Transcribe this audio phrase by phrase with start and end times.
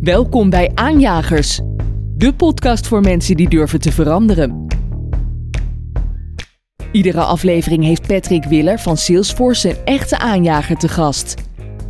[0.00, 1.60] Welkom bij Aanjagers,
[2.16, 4.66] de podcast voor mensen die durven te veranderen.
[6.92, 11.34] Iedere aflevering heeft Patrick Willer van Salesforce een echte aanjager te gast.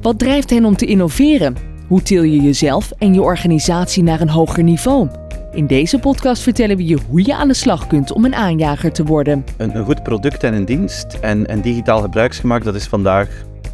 [0.00, 1.56] Wat drijft hen om te innoveren?
[1.88, 5.08] Hoe til je jezelf en je organisatie naar een hoger niveau?
[5.52, 8.92] In deze podcast vertellen we je hoe je aan de slag kunt om een aanjager
[8.92, 9.44] te worden.
[9.56, 13.28] Een, goed product en een dienst en, en digitaal gebruiksgemak, dat is vandaag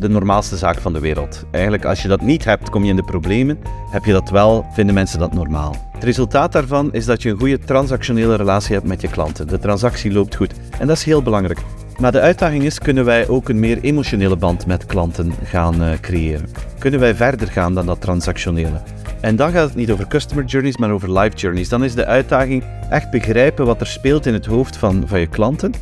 [0.04, 1.44] de normaalste zaak van de wereld.
[1.50, 3.58] Eigenlijk, als je dat niet hebt, kom je in de problemen.
[3.90, 5.77] Heb je dat wel, vinden mensen dat normaal.
[5.92, 9.48] Het resultaat daarvan is dat je een goede transactionele relatie hebt met je klanten.
[9.48, 11.58] De transactie loopt goed en dat is heel belangrijk.
[11.98, 15.90] Maar de uitdaging is, kunnen wij ook een meer emotionele band met klanten gaan uh,
[16.00, 16.48] creëren?
[16.78, 18.82] Kunnen wij verder gaan dan dat transactionele?
[19.20, 21.68] En dan gaat het niet over customer journeys, maar over life journeys.
[21.68, 25.27] Dan is de uitdaging echt begrijpen wat er speelt in het hoofd van, van je
[25.27, 25.72] klanten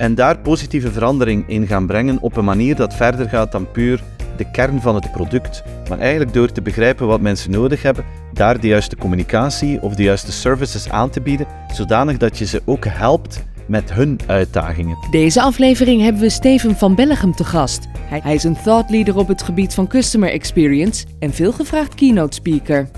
[0.00, 4.02] en daar positieve verandering in gaan brengen op een manier dat verder gaat dan puur
[4.36, 8.60] de kern van het product, maar eigenlijk door te begrijpen wat mensen nodig hebben, daar
[8.60, 12.84] de juiste communicatie of de juiste services aan te bieden, zodanig dat je ze ook
[12.84, 14.96] helpt met hun uitdagingen.
[15.10, 17.88] Deze aflevering hebben we Steven van Bellegem te gast.
[17.98, 22.88] Hij is een thought leader op het gebied van customer experience en veelgevraagd keynote speaker.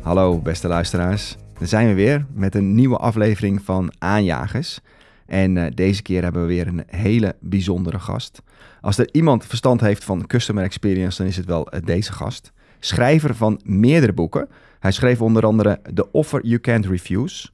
[0.00, 4.80] Hallo beste luisteraars, daar zijn we weer met een nieuwe aflevering van Aanjagers.
[5.26, 8.42] En uh, deze keer hebben we weer een hele bijzondere gast.
[8.80, 12.52] Als er iemand verstand heeft van customer experience, dan is het wel uh, deze gast.
[12.78, 14.48] Schrijver van meerdere boeken.
[14.80, 17.48] Hij schreef onder andere The Offer You Can't Refuse,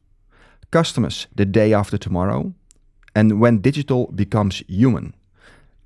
[0.68, 2.46] Customers The Day After Tomorrow
[3.12, 5.12] en When Digital Becomes Human.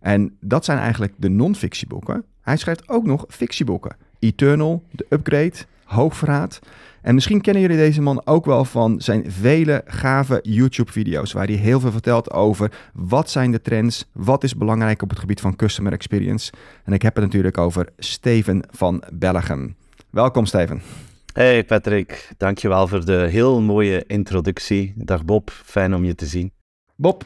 [0.00, 2.24] En dat zijn eigenlijk de non-fictieboeken.
[2.40, 3.96] Hij schrijft ook nog fictieboeken.
[4.18, 5.54] Eternal, The Upgrade,
[5.84, 6.58] Hoogverraad.
[7.04, 11.54] En misschien kennen jullie deze man ook wel van zijn vele gave YouTube-video's, waar hij
[11.54, 15.56] heel veel vertelt over wat zijn de trends, wat is belangrijk op het gebied van
[15.56, 16.52] customer experience.
[16.84, 19.76] En ik heb het natuurlijk over Steven van Bellegem.
[20.10, 20.82] Welkom Steven.
[21.32, 24.92] Hey Patrick, dankjewel voor de heel mooie introductie.
[24.96, 26.52] Dag Bob, fijn om je te zien.
[26.96, 27.24] Bob,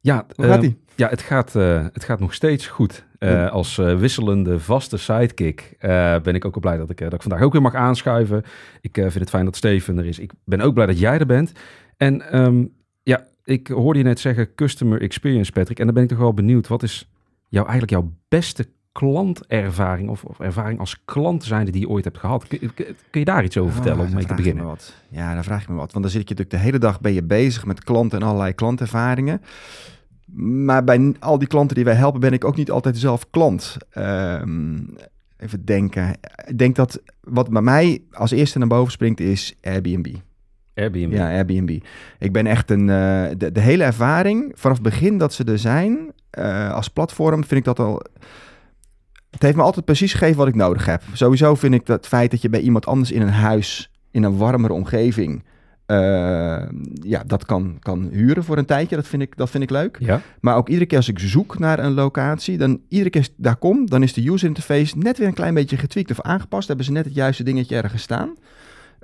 [0.00, 0.82] ja, hoe gaat uh, ie?
[0.94, 3.04] Ja, het gaat, uh, het gaat nog steeds goed.
[3.24, 5.76] Uh, als uh, wisselende vaste sidekick
[6.22, 8.42] ben ik ook al blij dat ik, dat ik vandaag ook weer mag aanschuiven.
[8.80, 10.18] Ik vind het fijn dat Steven er is.
[10.18, 11.52] Ik ben ook blij dat jij er bent.
[11.96, 15.78] En um, ja, ik hoorde je net zeggen customer experience, Patrick.
[15.78, 17.10] En dan ben ik toch wel benieuwd, wat is
[17.48, 22.18] jouw, eigenlijk jouw beste klantervaring of, of ervaring als klant zijnde die je ooit hebt
[22.18, 22.46] gehad?
[22.46, 22.58] Kun,
[23.10, 24.64] kun je daar iets over vertellen oh, om mee te beginnen?
[24.64, 24.94] Wat.
[25.08, 25.92] Ja, daar vraag ik me wat.
[25.92, 28.52] Want dan zit je natuurlijk de hele dag ben je bezig met klanten en allerlei
[28.52, 29.40] klantervaringen.
[30.36, 33.76] Maar bij al die klanten die wij helpen, ben ik ook niet altijd zelf klant.
[33.98, 34.96] Um,
[35.36, 36.10] even denken.
[36.46, 40.06] Ik denk dat wat bij mij als eerste naar boven springt is Airbnb.
[40.74, 41.12] Airbnb.
[41.12, 41.78] Ja, Airbnb.
[42.18, 42.88] Ik ben echt een.
[42.88, 47.44] Uh, de, de, hele ervaring, vanaf het begin dat ze er zijn, uh, als platform,
[47.44, 48.02] vind ik dat al.
[49.30, 51.02] Het heeft me altijd precies gegeven wat ik nodig heb.
[51.12, 54.22] Sowieso vind ik dat het feit dat je bij iemand anders in een huis, in
[54.22, 55.44] een warmere omgeving,
[55.86, 56.62] uh,
[57.02, 58.96] ja, dat kan, kan huren voor een tijdje.
[58.96, 59.96] Dat vind ik, dat vind ik leuk.
[60.00, 60.20] Ja.
[60.40, 63.86] Maar ook iedere keer als ik zoek naar een locatie, dan iedere keer daar kom,
[63.86, 66.66] dan is de user interface net weer een klein beetje getweakt of aangepast.
[66.68, 68.34] Hebben ze net het juiste dingetje ergens staan.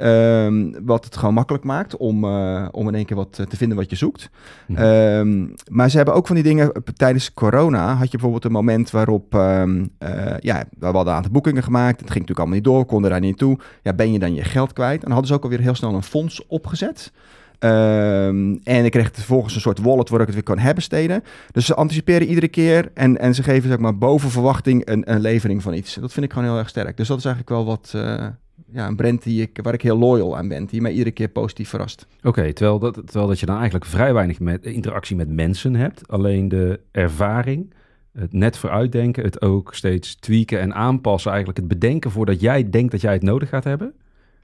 [0.03, 3.77] Um, wat het gewoon makkelijk maakt om, uh, om in één keer wat te vinden
[3.77, 4.31] wat je zoekt.
[4.67, 4.83] Mhm.
[4.83, 6.73] Um, maar ze hebben ook van die dingen.
[6.97, 9.35] Tijdens corona had je bijvoorbeeld een moment waarop.
[9.35, 12.01] Um, uh, ja, we hadden een aantal boekingen gemaakt.
[12.01, 13.59] Het ging natuurlijk allemaal niet door, konden daar niet toe.
[13.83, 14.95] Ja, ben je dan je geld kwijt?
[14.95, 17.13] En dan hadden ze ook alweer heel snel een fonds opgezet.
[17.59, 21.23] Um, en ik kreeg vervolgens een soort wallet waar ik het weer kan herbesteden.
[21.53, 25.21] Dus ze anticiperen iedere keer en, en ze geven zeg maar, boven verwachting een, een
[25.21, 25.95] levering van iets.
[25.95, 26.97] Dat vind ik gewoon heel erg sterk.
[26.97, 28.27] Dus dat is eigenlijk wel wat, uh,
[28.73, 31.29] ja, een brand die ik, waar ik heel loyal aan ben, die mij iedere keer
[31.29, 32.07] positief verrast.
[32.23, 36.09] Oké, terwijl, dat, terwijl dat je dan eigenlijk vrij weinig met, interactie met mensen hebt.
[36.09, 37.75] Alleen de ervaring,
[38.13, 41.31] het net vooruitdenken, het ook steeds tweaken en aanpassen.
[41.31, 43.95] Eigenlijk het bedenken voordat jij denkt dat jij het nodig gaat hebben.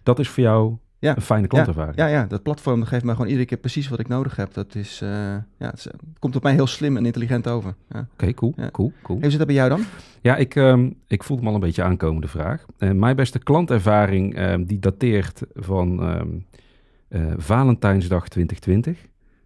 [0.02, 1.16] Dat is voor jou ja.
[1.16, 1.96] een fijne klantervaring.
[1.96, 4.36] Ja, ja, ja, dat platform dat geeft mij gewoon iedere keer precies wat ik nodig
[4.36, 4.54] heb.
[4.54, 7.74] Dat is, uh, ja, het, komt op mij heel slim en intelligent over.
[7.88, 7.98] Ja.
[7.98, 8.70] Oké, okay, cool, ja.
[8.70, 9.20] cool, cool.
[9.20, 9.80] Hoe zit dat bij jou dan?
[10.20, 12.66] Ja, ik, um, ik voel me al een beetje aankomen, de vraag.
[12.78, 16.46] Uh, mijn beste klantervaring, um, die dateert van um,
[17.08, 18.98] uh, Valentijnsdag 2020.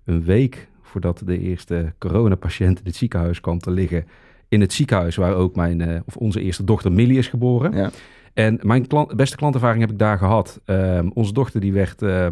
[0.04, 4.06] Een week voordat de eerste coronapatiënt in het ziekenhuis kwam te liggen.
[4.48, 7.72] In het ziekenhuis waar ook mijn, of onze eerste dochter Millie is geboren.
[7.72, 7.90] Ja.
[8.34, 8.86] En mijn
[9.16, 10.60] beste klantervaring heb ik daar gehad.
[10.66, 12.26] Um, onze dochter die werd uh,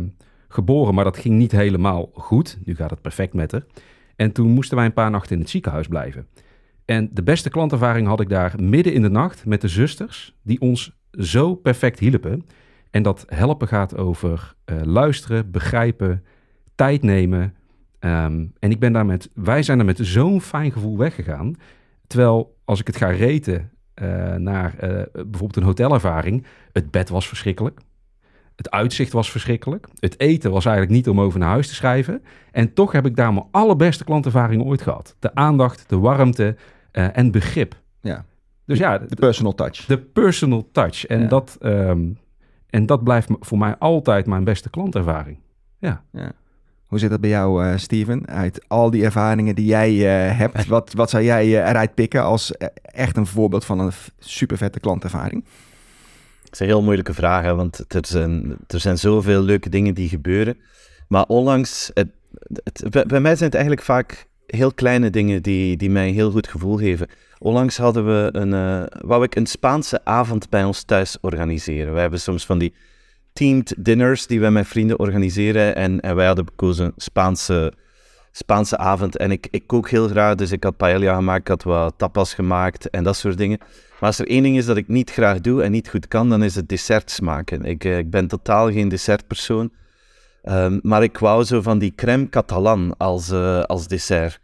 [0.49, 2.59] geboren, maar dat ging niet helemaal goed.
[2.65, 3.65] Nu gaat het perfect met haar.
[4.17, 6.27] En toen moesten wij een paar nachten in het ziekenhuis blijven.
[6.85, 10.61] En de beste klantervaring had ik daar midden in de nacht met de zusters, die
[10.61, 12.47] ons zo perfect hielpen.
[12.91, 16.25] En dat helpen gaat over uh, luisteren, begrijpen,
[16.75, 17.55] tijd nemen.
[18.01, 21.55] Um, en ik ben daar met, wij zijn er met zo'n fijn gevoel weggegaan.
[22.07, 23.65] Terwijl als ik het ga reten eh,
[24.37, 26.45] naar eh, bijvoorbeeld een hotelervaring.
[26.73, 27.81] Het bed was verschrikkelijk.
[28.57, 29.87] Het uitzicht was verschrikkelijk.
[29.99, 32.23] Het eten was eigenlijk niet om over naar huis te schrijven.
[32.53, 35.17] En toch heb ik daar mijn allerbeste klantervaring ooit gehad.
[35.19, 36.57] De aandacht, de warmte
[36.93, 37.75] eh, en begrip.
[38.01, 38.25] Ja.
[38.65, 39.85] Dus ja, De personal touch.
[39.87, 41.07] de personal touch.
[41.07, 41.27] En, Ja.
[41.29, 42.09] dat, ehm,
[42.71, 45.39] en dat blijft voor mij altijd mijn beste klantervaring.
[45.79, 46.05] Ja.
[46.89, 48.27] Hoe zit dat bij jou, eh, Steven?
[48.27, 52.23] Uit al die ervaringen die jij eh, hebt, wat, wat zou jij eh, eruit pikken
[52.23, 52.53] als
[52.83, 55.45] echt een voorbeeld van een super vette klantervaring?
[56.45, 59.95] Het is een heel moeilijke vraag, hè, want er zijn, er zijn zoveel leuke dingen
[59.95, 60.57] die gebeuren.
[61.09, 62.09] Maar onlangs, het,
[62.65, 66.15] het- bij, bij mij zijn het eigenlijk vaak heel kleine dingen die, die mij een
[66.15, 67.09] heel goed gevoel geven.
[67.39, 68.51] Onlangs hadden we een,
[69.09, 71.95] wou ik een Spaanse avond bij ons thuis organiseren.
[71.95, 72.75] We hebben soms van die
[73.39, 75.77] teamed dinners die wij met vrienden organiseren.
[75.77, 77.73] En, en wij hadden gekozen Spaanse,
[78.33, 79.17] Spaanse avond.
[79.17, 82.35] En ik, ik kook heel graag, dus ik had paella gemaakt, ik had wat tapas
[82.35, 83.59] gemaakt en dat soort dingen.
[83.59, 86.29] Maar als er één ding is dat ik niet graag doe en niet goed kan,
[86.29, 87.65] dan is het desserts maken.
[87.65, 89.71] Ik, eh, ik ben totaal geen dessertpersoon.
[90.43, 94.41] Ehm, maar ik wou zo van die crème catalan als, eh, als dessert.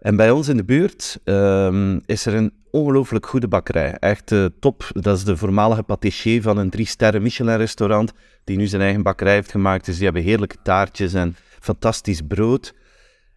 [0.00, 3.94] En bij ons in de buurt ehm, is er een ongelooflijk goede bakkerij.
[3.98, 4.90] Echt eh, top.
[4.92, 8.12] Dat is de voormalige patissier van een drie-sterren Michelin-restaurant,
[8.44, 9.84] die nu zijn eigen bakkerij heeft gemaakt.
[9.84, 12.74] Dus die hebben heerlijke taartjes en fantastisch brood.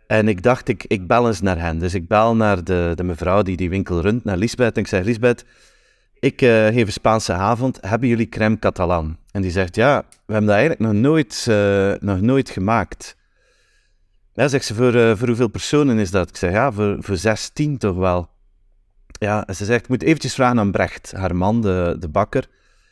[0.07, 1.79] En ik dacht, ik, ik bel eens naar hen.
[1.79, 4.75] Dus ik bel naar de, de mevrouw die die winkel runt, naar Lisbeth.
[4.75, 5.45] En ik zeg, Lisbeth,
[6.19, 7.77] ik eh, geef een Spaanse avond.
[7.81, 9.17] Hebben jullie crème catalan?
[9.31, 13.17] En die zegt, ja, we hebben dat eigenlijk nog nooit, eh, nog nooit gemaakt.
[14.33, 16.29] Ja, zegt ze, voor, voor hoeveel personen is dat?
[16.29, 18.29] Ik zeg, ja, voor, voor 16 toch wel.
[19.19, 22.47] Ja, en ze zegt, ik moet eventjes vragen aan Brecht, haar man, de, de bakker.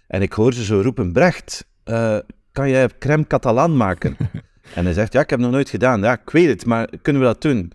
[0.08, 2.18] En ik hoor ze zo roepen, Brecht, eh,
[2.52, 4.18] kan jij crème catalan maken?
[4.76, 6.02] en hij zegt, ja, ik heb het nog nooit gedaan.
[6.02, 7.72] Ja, ik weet het, maar kunnen we dat doen?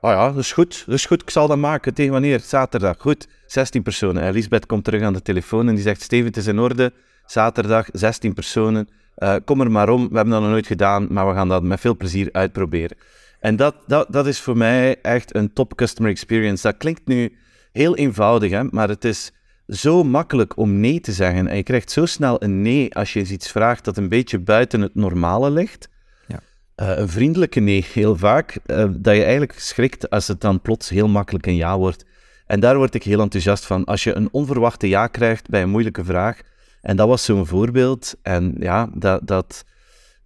[0.00, 1.94] Oh ja, dat is goed, dat is goed, ik zal dat maken.
[1.94, 2.40] Tegen wanneer?
[2.40, 2.96] Zaterdag.
[2.98, 4.22] Goed, 16 personen.
[4.22, 6.92] En Lisbeth komt terug aan de telefoon en die zegt, Steven, het is in orde.
[7.26, 8.88] Zaterdag, 16 personen.
[9.14, 11.62] Eh, kom er maar om, we hebben dat nog nooit gedaan, maar we gaan dat
[11.62, 12.96] met veel plezier uitproberen.
[13.40, 16.62] En dat, dat, dat is voor mij echt een top customer experience.
[16.62, 17.32] Dat klinkt nu
[17.72, 19.32] heel eenvoudig, hè, maar het is
[19.66, 21.46] zo makkelijk om nee te zeggen.
[21.46, 24.38] En je krijgt zo snel een nee als je eens iets vraagt dat een beetje
[24.38, 25.88] buiten het normale ligt.
[26.26, 26.40] Ja.
[26.74, 30.88] Eh, een vriendelijke nee, heel vaak, eh, dat je eigenlijk schrikt als het dan plots
[30.88, 32.04] heel makkelijk een ja wordt.
[32.46, 33.84] En daar word ik heel enthousiast van.
[33.84, 36.40] Als je een onverwachte ja krijgt bij een moeilijke vraag,
[36.80, 39.64] en dat was zo'n voorbeeld, en ja, dat, dat,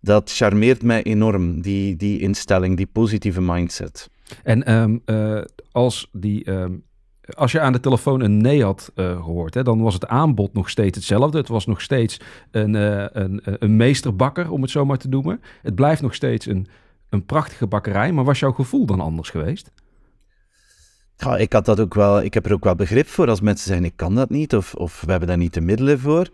[0.01, 4.11] dat charmeert mij enorm, die, die instelling, die positieve mindset.
[4.43, 6.73] En ehm, eh, als, die, ehm,
[7.35, 10.53] als je aan de telefoon een nee had eh, gehoord, hè, dan was het aanbod
[10.53, 11.39] nog steeds hetzelfde.
[11.39, 12.21] Het was nog steeds
[12.51, 15.41] een, eh, een, een meesterbakker, om het zo maar te noemen.
[15.63, 16.67] Het blijft nog steeds een,
[17.09, 19.73] een prachtige bakkerij, maar was jouw gevoel dan anders geweest?
[21.17, 23.67] Ja, ik, had dat ook wel, ik heb er ook wel begrip voor als mensen
[23.67, 26.29] zeggen ik kan dat niet of, of we hebben daar niet de middelen voor.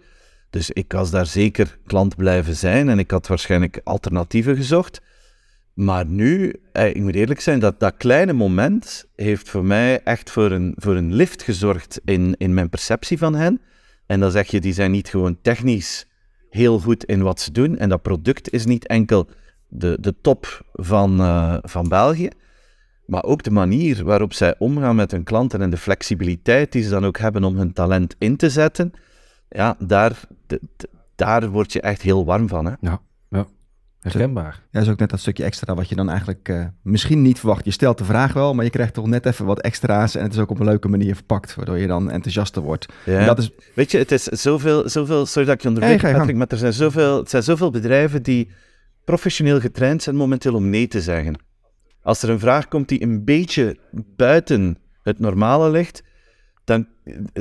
[0.50, 5.00] Dus ik was daar zeker klant blijven zijn en ik had waarschijnlijk alternatieven gezocht.
[5.74, 10.30] Maar nu, eh, ik moet eerlijk zijn, dat, dat kleine moment heeft voor mij echt
[10.30, 13.60] voor een, voor een lift gezorgd in, in mijn perceptie van hen.
[14.06, 16.06] En dan zeg je, die zijn niet gewoon technisch
[16.50, 17.78] heel goed in wat ze doen.
[17.78, 19.28] En dat product is niet enkel
[19.68, 22.28] de, de top van, eh, van België.
[23.06, 26.90] Maar ook de manier waarop zij omgaan met hun klanten en de flexibiliteit die ze
[26.90, 28.92] dan ook hebben om hun talent in te zetten.
[29.48, 30.20] Ja, daar,
[31.14, 32.66] daar word je echt heel warm van.
[32.66, 32.72] Hè?
[32.80, 33.00] Ja.
[34.02, 34.62] Herkenbaar.
[34.70, 37.64] Dat is ook net dat stukje extra wat je dan eigenlijk eh, misschien niet verwacht.
[37.64, 40.14] Je stelt de vraag wel, maar je krijgt toch net even wat extra's.
[40.14, 42.86] En het is ook op een leuke manier verpakt, waardoor je dan enthousiaster wordt.
[43.04, 43.18] Ja.
[43.18, 46.16] En dat is, Weet je, het is zoveel, zoveel sorry dat ik je onderbreek, gang.
[46.16, 48.50] Patrick, maar er zijn zoveel, het zijn zoveel bedrijven die
[49.04, 51.38] professioneel getraind zijn momenteel om nee te zeggen.
[52.02, 53.76] Als er een vraag komt die een beetje
[54.16, 56.02] buiten het normale ligt,
[56.64, 56.86] dan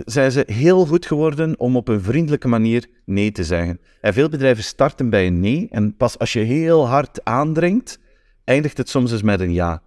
[0.06, 3.80] zijn ze heel goed geworden om op een vriendelijke manier nee te zeggen.
[4.01, 8.00] En veel bedrijven starten bij een nee en pas als je heel hard aandringt,
[8.44, 9.82] eindigt het soms eens met een ja.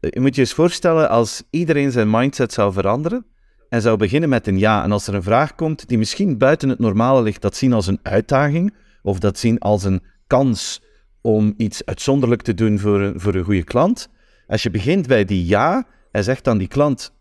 [0.00, 3.26] Je moet je eens voorstellen als iedereen zijn mindset zou veranderen
[3.68, 4.84] en zou beginnen met een ja.
[4.84, 7.86] En als er een vraag komt die misschien buiten het normale ligt, dat zien als
[7.86, 10.82] een uitdaging of dat zien als een kans
[11.20, 14.08] om iets uitzonderlijk te doen voor een, voor een goede klant.
[14.46, 17.12] Als je begint bij die ja en zegt aan die klant,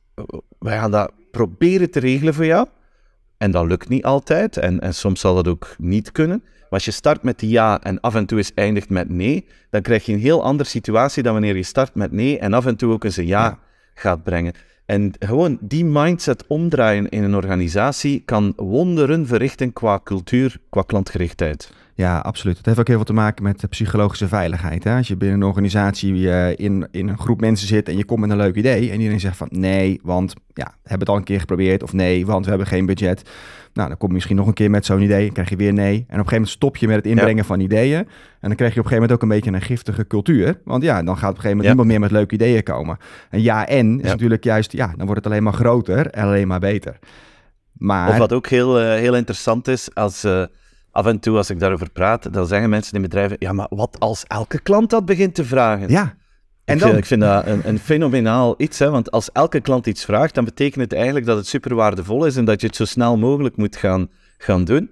[0.60, 2.68] wij gaan dat proberen te regelen voor jou.
[3.38, 6.42] En dat lukt niet altijd en, en soms zal dat ook niet kunnen.
[6.44, 9.82] Maar als je start met ja en af en toe eens eindigt met nee, dan
[9.82, 12.76] krijg je een heel andere situatie dan wanneer je start met nee en af en
[12.76, 13.60] toe ook eens een ja, Ja.
[13.94, 14.54] gaat brengen.
[14.86, 21.74] En gewoon die mindset omdraaien in een organisatie kan wonderen verrichten qua cultuur, qua klantgerichtheid.
[22.00, 22.58] Ja, absoluut.
[22.58, 24.84] Het heeft ook heel veel te maken met de psychologische veiligheid.
[24.84, 24.98] Hè?
[24.98, 28.20] Als je binnen een organisatie uh, in, in een groep mensen zit en je komt
[28.20, 31.16] met een leuk idee en iedereen zegt van nee, want ja, we hebben het al
[31.16, 33.30] een keer geprobeerd of nee, want we hebben geen budget.
[33.74, 35.74] Nou, dan kom je misschien nog een keer met zo'n idee en krijg je weer
[35.74, 35.94] nee.
[35.94, 37.98] En op een gegeven moment stop je met het inbrengen van ideeën.
[37.98, 38.08] En
[38.48, 40.60] dan krijg je op een gegeven moment ook een beetje een giftige cultuur.
[40.64, 42.98] Want ja, dan gaat op een gegeven moment niemand meer met leuke ideeën komen.
[43.30, 46.48] En ja en is natuurlijk juist, ja, dan wordt het alleen maar groter en alleen
[46.48, 47.00] maar beter.
[47.74, 48.10] Maar...
[48.10, 50.26] Of wat ook heel, uh, heel interessant is, als...
[50.26, 50.44] Uh
[50.92, 54.00] af en toe als ik daarover praat, dan zeggen mensen in bedrijven, ja, maar wat
[54.00, 55.90] als elke klant dat begint te vragen?
[55.90, 56.18] Ja.
[56.66, 56.90] En ik, dan...
[56.90, 60.36] vind, ik vind dat een, een fenomenaal iets, hè, want als elke klant iets vraagt,
[60.36, 63.18] dan betekent het eigenlijk dat het super waardevol is en dat je het zo snel
[63.18, 64.92] mogelijk moet gaan, gaan doen.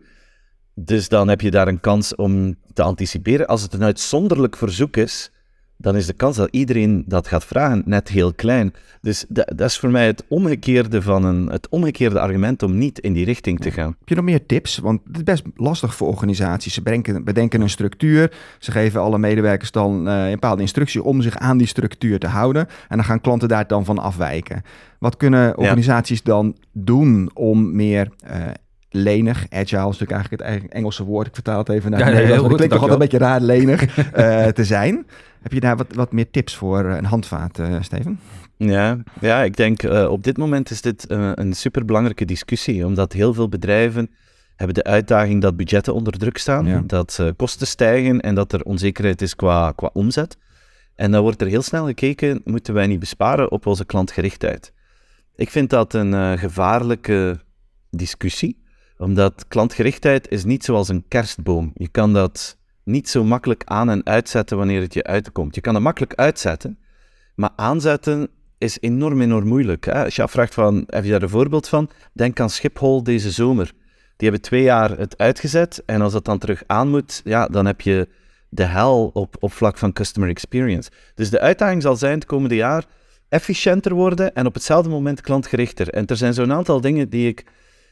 [0.76, 3.48] Dus dan heb je daar een kans om te anticiperen.
[3.48, 5.32] Als het een uitzonderlijk verzoek is,
[5.78, 8.74] dan is de kans dat iedereen dat gaat vragen net heel klein.
[9.02, 13.00] Dus dat, dat, is voor mij het omgekeerde van een, het omgekeerde argument om niet
[13.00, 13.96] in die richting te gaan.
[14.00, 14.78] Heb je nog meer tips?
[14.78, 16.74] Want het is best lastig voor organisaties.
[16.74, 18.34] Ze bedenken, bedenken een structuur.
[18.60, 22.28] Ze geven alle medewerkers dan uh, een bepaalde instructie om zich aan die structuur te
[22.28, 22.68] houden.
[22.88, 24.62] En dan gaan klanten daar dan van afwijken.
[25.00, 28.32] Wat kunnen organisaties dan doen om meer uh,
[28.90, 31.28] lenig, agile is natuurlijk eigenlijk het Engelse woord.
[31.28, 32.42] Ik vertaal het even naar ja, Nederlands.
[32.42, 35.06] Ja, het klinkt toch altijd een beetje raar lenig uh, te zijn.
[35.42, 38.20] Heb je daar wat, wat meer tips voor, een handvaat, uh, Steven?
[38.58, 43.14] Ja, ja, ik denk uh, op dit moment is dit uh, een superbelangrijke discussie, omdat
[43.14, 44.10] heel veel bedrijven
[44.56, 48.64] hebben de uitdaging dat budgetten onder druk staan, dat uh, kosten stijgen en dat er
[48.64, 50.38] onzekerheid is qua, qua omzet.
[50.96, 54.74] En dan wordt er heel snel gekeken, moeten wij niet besparen op onze klantgerichtheid?
[55.36, 57.40] Ik vind dat een gevaarlijke
[57.90, 58.58] discussie,
[58.98, 61.72] omdat klantgerichtheid is niet zoals een kerstboom.
[61.74, 65.56] Je kan dat niet zo makkelijk aan en uitzetten wanneer het je uitkomt.
[65.56, 66.80] Je kan het makkelijk uitzetten,
[67.36, 69.86] maar aanzetten is enorm, enorm moeilijk.
[69.86, 70.04] Hè?
[70.04, 71.90] Als je afvraagt van, heb je daar een voorbeeld van?
[72.14, 73.74] Denk aan Schiphol deze zomer.
[74.18, 77.66] Die hebben twee jaar het uitgezet en als dat dan terug aan moet, ja, dan
[77.66, 78.08] heb je
[78.50, 80.90] de hel op, op vlak van customer experience.
[81.16, 82.86] Dus de uitdaging zal zijn het komende jaar
[83.30, 85.90] efficiënter worden en op hetzelfde moment klantgerichter.
[85.90, 87.46] En er zijn zo'n aantal dingen die ik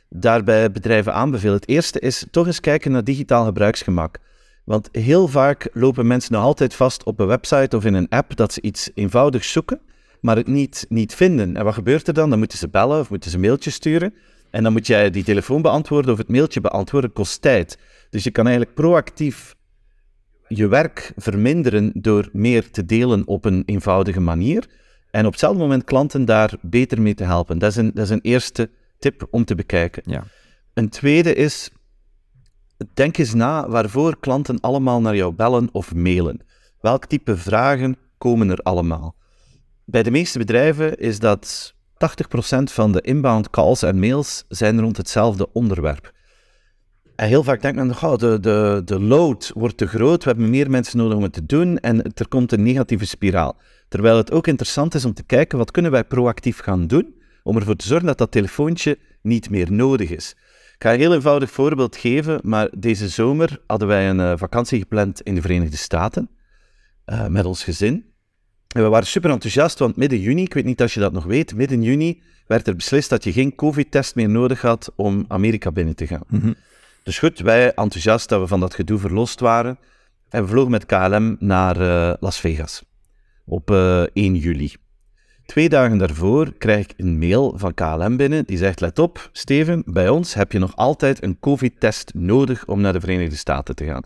[0.10, 1.54] daarbij bedrijven aanbeveel.
[1.54, 4.18] Het eerste is toch eens kijken naar digitaal gebruiksgemak.
[4.64, 8.36] Want heel vaak lopen mensen nog altijd vast op een website of in een app
[8.36, 9.80] dat ze iets eenvoudig zoeken
[10.26, 11.58] maar het niet, niet vinden.
[11.58, 12.30] En wat gebeurt er dan?
[12.30, 14.14] Dan moeten ze bellen of moeten ze een mailtje sturen.
[14.50, 17.78] En dan moet jij die telefoon beantwoorden of het mailtje beantwoorden, kost tijd.
[18.10, 19.56] Dus je kan eigenlijk proactief
[20.48, 24.68] je werk verminderen door meer te delen op een eenvoudige manier.
[25.12, 27.60] En op hetzelfde moment klanten daar beter mee te helpen.
[27.60, 28.70] Dat is een, dat is een eerste
[29.06, 30.04] tip om te bekijken.
[30.06, 30.24] Ja.
[30.74, 31.70] Een tweede is,
[32.94, 36.40] denk eens na waarvoor klanten allemaal naar jou bellen of mailen.
[36.82, 39.16] Welk type vragen komen er allemaal?
[39.84, 41.78] Bij de meeste bedrijven is dat 80%
[42.64, 46.14] van de inbound calls en mails zijn rond hetzelfde onderwerp.
[47.16, 50.50] En heel vaak denkt men, oh, de, de, de load wordt te groot, we hebben
[50.50, 53.58] meer mensen nodig om het te doen en er komt een negatieve spiraal.
[53.88, 57.15] Terwijl het ook interessant is om te kijken, wat kunnen wij proactief gaan doen
[57.46, 60.36] om ervoor te zorgen dat dat telefoontje niet meer nodig is.
[60.76, 64.80] Ik ga een heel eenvoudig voorbeeld geven, maar deze zomer hadden wij een uh, vakantie
[64.80, 66.30] gepland in de Verenigde Staten
[67.06, 68.06] uh, met ons gezin.
[68.68, 71.24] En we waren super enthousiast, want midden juni, ik weet niet of je dat nog
[71.24, 75.72] weet, midden juni werd er beslist dat je geen COVID-test meer nodig had om Amerika
[75.72, 76.24] binnen te gaan.
[76.28, 76.54] Mhm.
[77.04, 79.78] Dus goed, wij enthousiast dat we van dat gedoe verlost waren.
[80.30, 82.84] En we vlogen met KLM naar uh, Las Vegas
[83.46, 84.74] op uh, eh, 1 juli.
[85.46, 89.84] Twee dagen daarvoor krijg ik een mail van KLM binnen die zegt: Let op, Steven,
[89.86, 93.86] bij ons heb je nog altijd een COVID-test nodig om naar de Verenigde Staten te
[93.86, 94.04] gaan.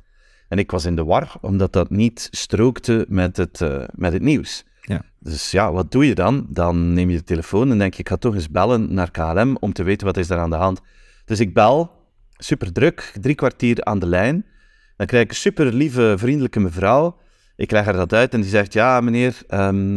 [0.47, 4.21] En ik was in de war, omdat dat niet strookte met het, uh, met het
[4.21, 4.63] nieuws.
[4.81, 5.01] Ja.
[5.19, 6.45] Dus ja, wat doe je dan?
[6.49, 9.57] Dan neem je de telefoon en denk je, ik ga toch eens bellen naar KLM
[9.59, 10.81] om te weten wat is daar aan de hand.
[11.25, 11.91] Dus ik bel,
[12.37, 14.45] super druk, drie kwartier aan de lijn.
[14.97, 17.17] Dan krijg ik een super lieve, vriendelijke mevrouw.
[17.59, 19.37] Ik leg haar dat uit en die zegt, ja meneer,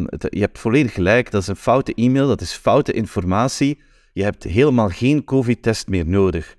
[0.06, 3.80] het, je hebt volledig gelijk, dat is een foute e-mail, dat is foute informatie.
[4.12, 6.56] Je hebt helemaal geen COVID-test meer nodig.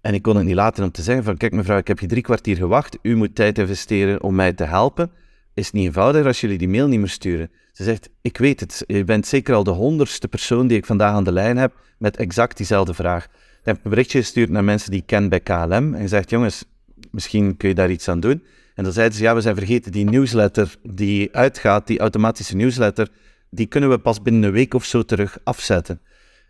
[0.00, 2.06] En ik kon het niet laten om te zeggen van, kijk mevrouw, ik heb je
[2.06, 5.10] drie kwartier gewacht, u moet tijd investeren om mij te helpen.
[5.54, 7.50] Is het niet eenvoudiger als jullie die mail niet meer sturen?
[7.72, 11.14] Ze zegt, ik weet het, je bent zeker al de honderdste persoon die ik vandaag
[11.14, 13.26] aan de lijn heb met exact diezelfde vraag.
[13.26, 16.30] Dan heb ik een berichtje gestuurd naar mensen die ik ken bij KLM en gezegd,
[16.30, 16.64] jongens,
[17.10, 18.42] misschien kun je daar iets aan doen.
[18.76, 23.08] En dan zeiden ze, ja, we zijn vergeten die newsletter die uitgaat, die automatische newsletter,
[23.50, 26.00] die kunnen we pas binnen een week of zo terug afzetten.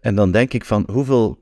[0.01, 1.39] En dan denk ik van, hoeveel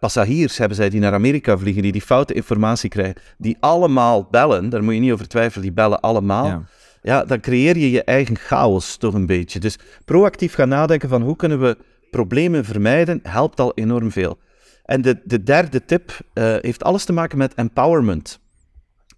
[0.00, 4.68] passagiers hebben zij die naar Amerika vliegen, die die foute informatie krijgen, die allemaal bellen,
[4.68, 6.46] daar moet je niet over twijfelen, die bellen allemaal.
[6.46, 6.62] Ja.
[7.02, 7.24] ja.
[7.24, 9.60] dan creëer je je eigen chaos toch een beetje.
[9.60, 11.76] Dus proactief gaan nadenken van hoe kunnen we
[12.10, 14.38] problemen vermijden, helpt al enorm veel.
[14.84, 18.40] En de, de derde tip uh, heeft alles te maken met empowerment.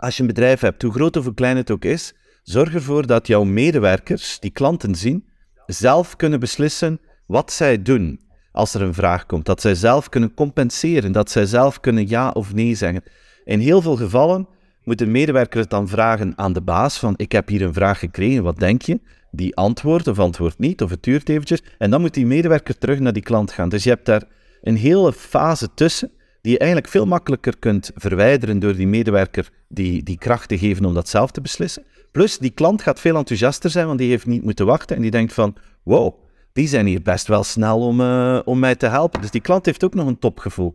[0.00, 3.06] Als je een bedrijf hebt, hoe groot of hoe klein het ook is, zorg ervoor
[3.06, 5.24] dat jouw medewerkers, die klanten zien,
[5.66, 8.20] zelf kunnen beslissen wat zij doen
[8.52, 9.46] als er een vraag komt.
[9.46, 13.02] Dat zij zelf kunnen compenseren, dat zij zelf kunnen ja of nee zeggen.
[13.44, 14.48] In heel veel gevallen
[14.84, 17.98] moet de medewerker het dan vragen aan de baas van ik heb hier een vraag
[17.98, 19.00] gekregen, wat denk je?
[19.30, 21.62] Die antwoordt of antwoordt niet, of het duurt eventjes.
[21.78, 23.68] En dan moet die medewerker terug naar die klant gaan.
[23.68, 24.22] Dus je hebt daar
[24.62, 30.02] een hele fase tussen die je eigenlijk veel makkelijker kunt verwijderen door die medewerker die,
[30.02, 31.84] die kracht te geven om dat zelf te beslissen.
[32.12, 35.10] Plus, die klant gaat veel enthousiaster zijn, want die heeft niet moeten wachten en die
[35.10, 36.14] denkt van, wow,
[36.52, 39.20] die zijn hier best wel snel om, uh, om mij te helpen.
[39.20, 40.72] Dus die klant heeft ook nog een topgevoel.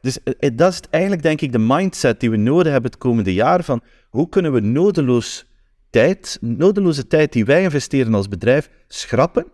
[0.00, 3.34] Dus uh, dat is eigenlijk, denk ik, de mindset die we nodig hebben het komende
[3.34, 3.64] jaar.
[3.64, 5.46] Van hoe kunnen we nodeloos
[5.90, 9.46] tijd, nodeloze tijd die wij investeren als bedrijf, schrappen,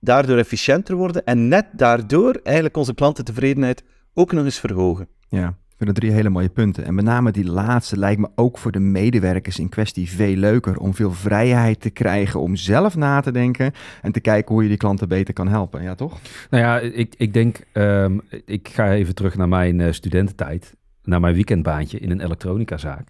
[0.00, 3.82] daardoor efficiënter worden en net daardoor eigenlijk onze klantentevredenheid
[4.18, 5.08] ook nog eens verhogen.
[5.28, 6.84] Ja, ik vind drie hele mooie punten.
[6.84, 10.78] En met name die laatste lijkt me ook voor de medewerkers in kwestie veel leuker.
[10.78, 13.72] Om veel vrijheid te krijgen om zelf na te denken
[14.02, 15.82] en te kijken hoe je die klanten beter kan helpen.
[15.82, 16.18] Ja, toch?
[16.50, 20.76] Nou ja, ik, ik denk, um, ik ga even terug naar mijn uh, studententijd.
[21.02, 23.08] Naar mijn weekendbaantje in een elektronicazaak.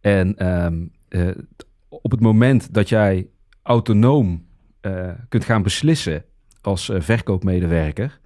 [0.00, 1.28] En um, uh,
[1.88, 3.26] op het moment dat jij
[3.62, 4.44] autonoom
[4.82, 6.24] uh, kunt gaan beslissen
[6.60, 8.20] als verkoopmedewerker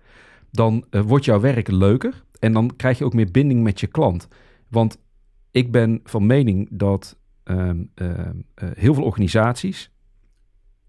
[0.51, 3.87] dan uh, wordt jouw werk leuker en dan krijg je ook meer binding met je
[3.87, 4.29] klant.
[4.69, 4.99] Want
[5.51, 8.29] ik ben van mening dat uh, uh,
[8.75, 9.91] heel veel organisaties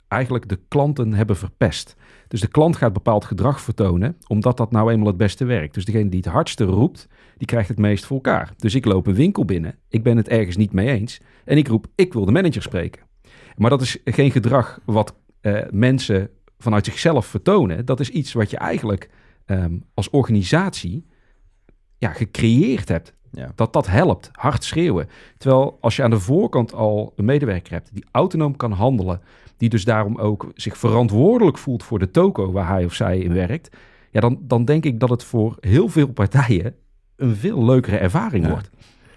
[0.07, 1.95] eigenlijk de klanten hebben verpest.
[2.27, 5.73] Dus de klant gaat bepaald gedrag vertonen, omdat dat nou eenmaal het beste werkt.
[5.73, 8.53] Dus degene die het hardste roept, die krijgt het meest voor elkaar.
[8.57, 11.67] Dus ik loop een winkel binnen, ik ben het ergens niet mee eens en ik
[11.67, 13.01] roep, ik wil de manager spreken.
[13.55, 17.85] Maar dat is geen gedrag wat uh, mensen vanuit zichzelf vertonen.
[17.85, 19.09] Dat is iets wat je eigenlijk
[19.51, 21.05] um, als organisatie
[21.97, 23.13] ja, gecreëerd hebt.
[23.31, 23.51] Ja.
[23.55, 25.09] Dat dat helpt, hard schreeuwen.
[25.37, 29.21] Terwijl als je aan de voorkant al een medewerker hebt die autonoom kan handelen,
[29.57, 33.33] die dus daarom ook zich verantwoordelijk voelt voor de toko waar hij of zij in
[33.33, 33.69] werkt,
[34.11, 36.75] ja, dan, dan denk ik dat het voor heel veel partijen
[37.15, 38.51] een veel leukere ervaring ja.
[38.51, 38.69] wordt.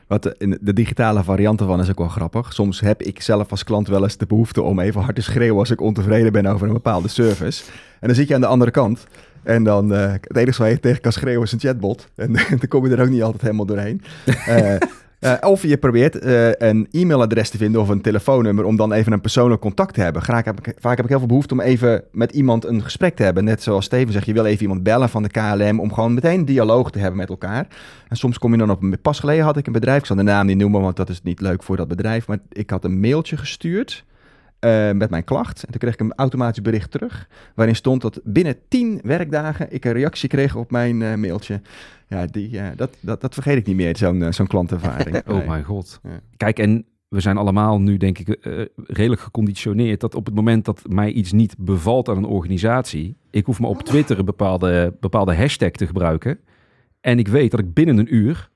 [0.06, 2.52] Wat de, de digitale variant ervan is ook wel grappig.
[2.52, 5.58] Soms heb ik zelf als klant wel eens de behoefte om even hard te schreeuwen
[5.58, 7.64] als ik ontevreden ben over een bepaalde service.
[8.00, 9.06] En dan zit je aan de andere kant.
[9.44, 12.08] En dan, uh, het enige waar je tegen kan schreeuwen is een chatbot.
[12.16, 14.02] En dan kom je er ook niet altijd helemaal doorheen.
[14.48, 14.72] Uh,
[15.20, 16.24] uh, of je probeert
[16.62, 20.22] een e-mailadres te vinden of een telefoonnummer om dan even een persoonlijk contact te hebben.
[20.22, 23.16] Graag heb ik, vaak heb ik heel veel behoefte om even met iemand een gesprek
[23.16, 23.44] te hebben.
[23.44, 26.38] Net zoals Steven zegt, je wil even iemand bellen van de KLM om gewoon meteen
[26.38, 27.66] een dialoog te hebben met elkaar.
[28.08, 28.98] En soms kom je dan op een...
[29.02, 31.22] Pas geleden had ik een bedrijf, ik zal de naam niet noemen, want dat is
[31.22, 32.26] niet leuk voor dat bedrijf.
[32.26, 34.04] Maar ik had een mailtje gestuurd
[34.64, 35.64] uh, met mijn klacht.
[35.64, 37.28] En toen kreeg ik een automatisch bericht terug.
[37.54, 41.60] Waarin stond dat binnen 10 werkdagen ik een reactie kreeg op mijn uh, mailtje.
[42.08, 45.16] Ja, die, uh, dat, dat, dat vergeet ik niet meer, zo'n zo'n klantervaring.
[45.26, 45.46] oh nee.
[45.46, 46.00] mijn god.
[46.02, 46.20] Ja.
[46.36, 48.38] Kijk, en we zijn allemaal nu, denk ik,
[48.76, 50.00] redelijk geconditioneerd.
[50.00, 53.16] Dat op het moment dat mij iets niet bevalt aan een organisatie.
[53.30, 56.38] Ik hoef me op Twitter een bepaalde, bepaalde hashtag te gebruiken.
[57.00, 58.50] En ik weet dat ik binnen een uur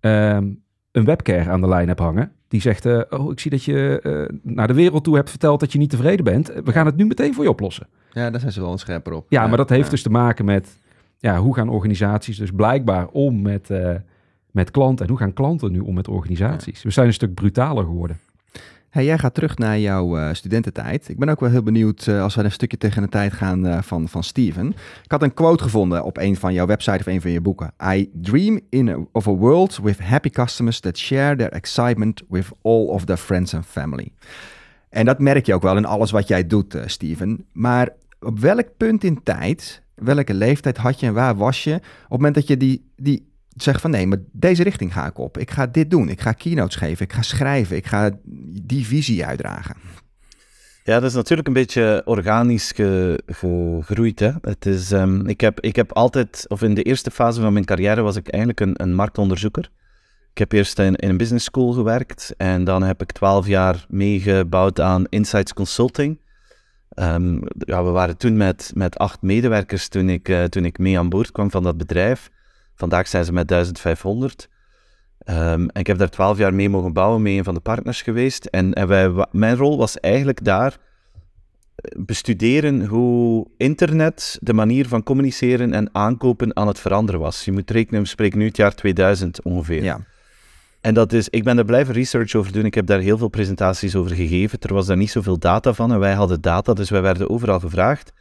[0.00, 0.61] um,
[0.92, 2.32] een webcare aan de lijn heb hangen.
[2.48, 5.60] Die zegt, uh, oh, ik zie dat je uh, naar de wereld toe hebt verteld
[5.60, 6.52] dat je niet tevreden bent.
[6.64, 7.86] We gaan het nu meteen voor je oplossen.
[8.10, 9.26] Ja, daar zijn ze wel een scherper op.
[9.28, 9.90] Ja, ja maar dat heeft ja.
[9.90, 10.76] dus te maken met,
[11.18, 13.94] ja, hoe gaan organisaties dus blijkbaar om met, uh,
[14.50, 15.04] met klanten?
[15.04, 16.82] En hoe gaan klanten nu om met organisaties?
[16.82, 18.18] We zijn een stuk brutaler geworden.
[19.00, 21.08] Jij gaat terug naar jouw uh, studententijd.
[21.08, 23.66] Ik ben ook wel heel benieuwd uh, als we een stukje tegen de tijd gaan
[23.66, 24.68] uh, van, van Steven.
[25.04, 27.72] Ik had een quote gevonden op een van jouw website of een van je boeken.
[27.94, 32.86] I dream in of a world with happy customers that share their excitement with all
[32.86, 34.12] of their friends and family.
[34.88, 37.44] En dat merk je ook wel in alles wat jij doet, Steven.
[37.52, 37.88] Maar
[38.20, 42.08] op welk punt in tijd, welke leeftijd had je en waar was je op het
[42.08, 45.38] moment dat je die, die zeg van nee, maar deze richting ga ik op.
[45.38, 46.08] Ik ga dit doen.
[46.08, 47.04] Ik ga keynotes geven.
[47.04, 47.76] Ik ga schrijven.
[47.76, 48.10] Ik ga
[48.62, 49.76] die visie uitdragen.
[50.84, 54.20] Ja, dat is natuurlijk een beetje organisch ge, gegroeid.
[54.20, 54.30] Hè?
[54.40, 57.64] Het is, um, ik, heb, ik heb altijd, of in de eerste fase van mijn
[57.64, 59.70] carrière was ik eigenlijk een, een marktonderzoeker.
[60.32, 64.80] Ik heb eerst in, een business school gewerkt en dan heb ik twaalf jaar meegebouwd
[64.80, 66.20] aan Insights Consulting.
[66.94, 70.98] Um, ja, we waren toen met, met acht medewerkers toen ik, uh, toen ik mee
[70.98, 72.30] aan boord kwam van dat bedrijf.
[72.74, 74.48] Vandaag zijn ze met 1500.
[75.26, 78.02] Um, en ik heb daar twaalf jaar mee mogen bouwen, mee een van de partners
[78.02, 78.44] geweest.
[78.44, 80.76] En, en wij, mijn rol was eigenlijk daar
[81.74, 87.44] eh, bestuderen hoe internet de manier van communiceren en aankopen aan het veranderen was.
[87.44, 89.82] Je moet rekenen, we spreken nu het jaar 2000 ongeveer.
[89.82, 90.00] Ja.
[90.80, 92.64] En dat is, ik ben daar blijven research over doen.
[92.64, 94.58] Ik heb daar heel veel presentaties over gegeven.
[94.60, 97.60] Er was daar niet zoveel data van en wij hadden data, dus wij werden overal
[97.60, 98.12] gevraagd.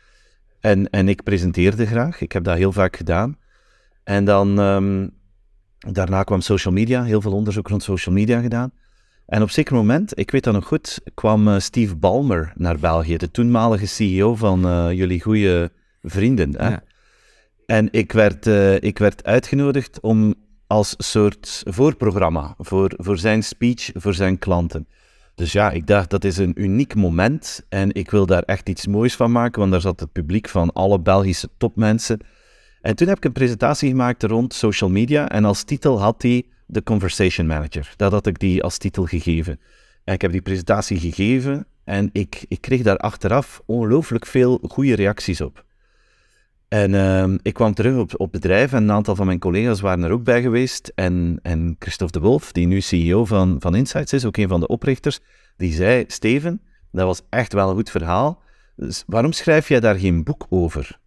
[0.59, 2.21] En, en ik presenteerde graag.
[2.21, 3.37] Ik heb dat heel vaak gedaan.
[4.11, 5.11] En dan, um,
[5.77, 8.71] daarna kwam social media, heel veel onderzoek rond social media gedaan.
[9.25, 13.17] En op zeker moment, ik weet dat nog goed, kwam uh, Steve Ballmer naar België,
[13.17, 15.71] de toenmalige CEO van uh, jullie goede
[16.01, 16.57] vrienden.
[16.57, 16.69] Hè?
[16.69, 16.83] Ja.
[17.65, 20.33] En ik werd, uh, ik werd uitgenodigd om
[20.67, 24.87] als soort voorprogramma voor, voor zijn speech, voor zijn klanten.
[25.35, 28.87] Dus ja, ik dacht dat is een uniek moment en ik wil daar echt iets
[28.87, 32.19] moois van maken, want daar zat het publiek van alle Belgische topmensen.
[32.81, 36.45] En toen heb ik een presentatie gemaakt rond social media en als titel had hij
[36.65, 37.93] de Conversation Manager.
[37.95, 39.59] Dat had ik die als titel gegeven.
[40.03, 44.95] En ik heb die presentatie gegeven en ik, ik kreeg daar achteraf ongelooflijk veel goede
[44.95, 45.65] reacties op.
[46.67, 50.03] En uh, ik kwam terug op, op bedrijf en een aantal van mijn collega's waren
[50.03, 50.91] er ook bij geweest.
[50.95, 54.59] En, en Christophe de Wolf, die nu CEO van, van Insights is, ook een van
[54.59, 55.19] de oprichters,
[55.57, 58.41] die zei, Steven, dat was echt wel een goed verhaal.
[58.75, 60.99] Dus waarom schrijf jij daar geen boek over?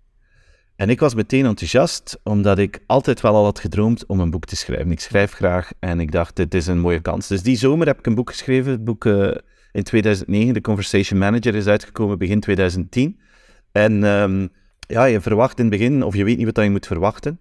[0.77, 4.45] En ik was meteen enthousiast, omdat ik altijd wel al had gedroomd om een boek
[4.45, 4.91] te schrijven.
[4.91, 7.29] Ik schrijf graag en ik dacht, dit is een mooie kans.
[7.29, 8.73] Dus die zomer heb ik een boek geschreven.
[8.73, 9.35] Het boek uh,
[9.73, 13.19] in 2009, The Conversation Manager, is uitgekomen begin 2010.
[13.73, 16.87] En um, ja, je verwacht in het begin, of je weet niet wat je moet
[16.87, 17.41] verwachten.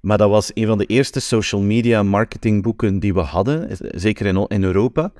[0.00, 4.46] Maar dat was een van de eerste social media marketingboeken die we hadden, zeker in,
[4.48, 5.12] in Europa.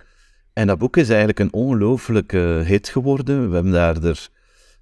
[0.53, 3.49] En dat boek is eigenlijk een ongelooflijke hit geworden.
[3.49, 4.29] We hebben daar er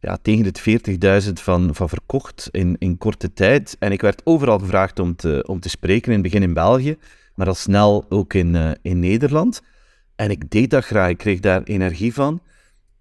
[0.01, 3.77] ja, tegen de 40.000 van, van verkocht in, in korte tijd.
[3.79, 6.97] En ik werd overal gevraagd om te, om te spreken, in het begin in België,
[7.35, 9.63] maar al snel ook in, uh, in Nederland.
[10.17, 12.41] En ik deed dat graag, ik kreeg daar energie van.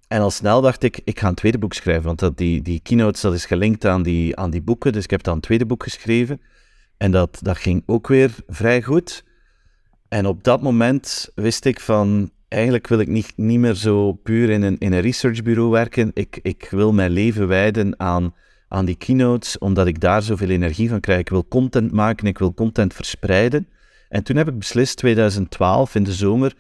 [0.08, 2.80] En al snel dacht ik, ik ga een tweede boek schrijven, want dat, die, die
[2.80, 5.66] keynotes dat is gelinkt aan die, aan die boeken, dus ik heb dan een tweede
[5.66, 6.42] boek geschreven.
[6.98, 9.24] En dat, dat ging ook weer vrij goed.
[10.08, 14.50] En op dat moment wist ik van, eigenlijk wil ik niet, niet meer zo puur
[14.50, 16.12] in een, in een researchbureau werken.
[16.14, 18.34] Ik, ik wil mijn leven wijden aan,
[18.68, 21.20] aan die keynotes, omdat ik daar zoveel energie van krijg.
[21.20, 23.68] Ik wil content maken, ik wil content verspreiden.
[24.10, 26.54] En toen heb ik beslist, 2012 in de zomer,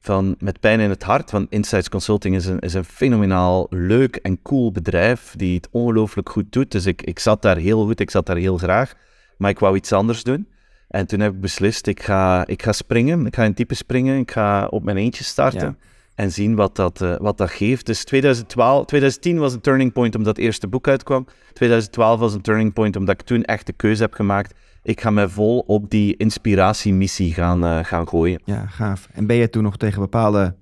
[0.00, 4.16] van met pijn in het hart, want Insights Consulting is een, is een fenomenaal leuk
[4.16, 6.70] en cool bedrijf die het ongelooflijk goed doet.
[6.70, 8.94] Dus ik, ik zat daar heel goed, ik zat daar heel graag,
[9.36, 10.48] maar ik wou iets anders doen.
[10.90, 14.18] En toen heb ik beslist, ik ga, ik ga springen, ik ga in type springen,
[14.18, 15.78] ik ga op mijn eentje starten.
[16.14, 17.86] En zien wat dat, uh, wat dat geeft.
[17.86, 21.26] Dus 2012, 2010 was een turning point omdat het eerste boek uitkwam.
[21.52, 25.10] 2012 was een turning point omdat ik toen echt de keuze heb gemaakt ik ga
[25.10, 28.40] mij vol op die inspiratiemissie gaan, uh, gaan gooien.
[28.44, 29.08] Ja, gaaf.
[29.12, 30.54] En ben je toen nog tegen bepaalde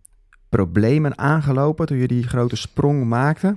[0.48, 3.56] problemen aangelopen toen je die grote sprong maakte?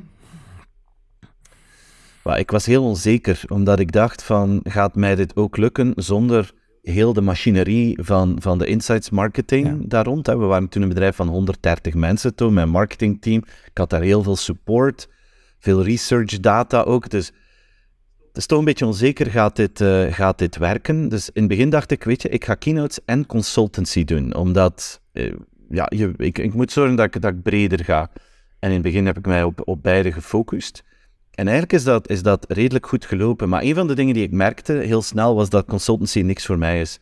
[2.24, 6.54] Well, ik was heel onzeker, omdat ik dacht van, gaat mij dit ook lukken zonder
[6.82, 9.78] heel de machinerie van, van de insights marketing ja.
[9.80, 10.28] daar rond.
[10.28, 13.44] We waren toen een bedrijf van 130 mensen toen, mijn marketingteam.
[13.66, 15.10] Ik had daar heel veel support,
[15.60, 17.10] veel research data ook.
[17.10, 17.32] Dus
[18.28, 21.10] het is toch een beetje onzeker, gaat dit, uh, gaat dit werken?
[21.10, 25.02] Dus in het begin dacht ik, weet je, ik ga keynotes en consultancy doen, omdat
[25.14, 25.34] uh,
[25.70, 28.12] ja, je, ik, ik moet zorgen dat ik, dat ik breder ga.
[28.60, 30.84] En in het begin heb ik mij op, op beide gefocust.
[31.32, 33.50] En eigenlijk is dat, is dat redelijk goed gelopen.
[33.50, 36.58] Maar een van de dingen die ik merkte heel snel was dat consultancy niks voor
[36.58, 37.00] mij is.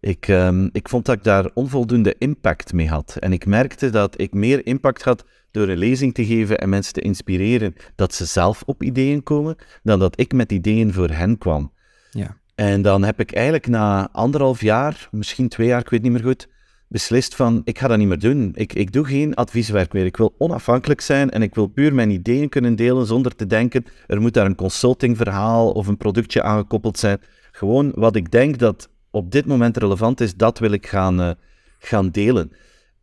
[0.00, 3.16] Ik, um, ik vond dat ik daar onvoldoende impact mee had.
[3.18, 6.92] En ik merkte dat ik meer impact had door een lezing te geven en mensen
[6.92, 11.38] te inspireren dat ze zelf op ideeën komen, dan dat ik met ideeën voor hen
[11.38, 11.72] kwam.
[12.10, 12.36] Ja.
[12.54, 16.24] En dan heb ik eigenlijk na anderhalf jaar, misschien twee jaar, ik weet niet meer
[16.24, 16.48] goed,
[16.92, 18.52] beslist van, ik ga dat niet meer doen.
[18.54, 20.04] Ik, ik doe geen advieswerk meer.
[20.04, 23.84] Ik wil onafhankelijk zijn en ik wil puur mijn ideeën kunnen delen zonder te denken,
[24.06, 27.18] er moet daar een consultingverhaal of een productje aangekoppeld zijn.
[27.52, 31.30] Gewoon wat ik denk dat op dit moment relevant is, dat wil ik gaan, uh,
[31.78, 32.52] gaan delen.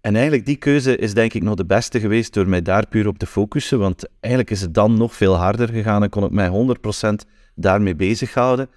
[0.01, 3.07] En eigenlijk die keuze is denk ik nog de beste geweest door mij daar puur
[3.07, 6.31] op te focussen, want eigenlijk is het dan nog veel harder gegaan en kon ik
[6.31, 8.69] mij 100% daarmee bezighouden.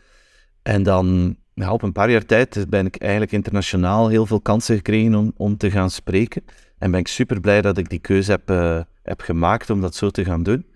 [0.62, 4.76] En dan, ja, op een paar jaar tijd ben ik eigenlijk internationaal heel veel kansen
[4.76, 6.42] gekregen om, om te gaan spreken.
[6.78, 9.94] En ben ik super blij dat ik die keuze heb, uh, heb gemaakt om dat
[9.94, 10.66] zo te gaan doen.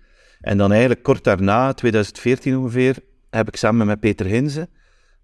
[0.41, 2.95] En dan eigenlijk kort daarna, 2014 ongeveer,
[3.29, 4.69] heb ik samen met Peter Hinze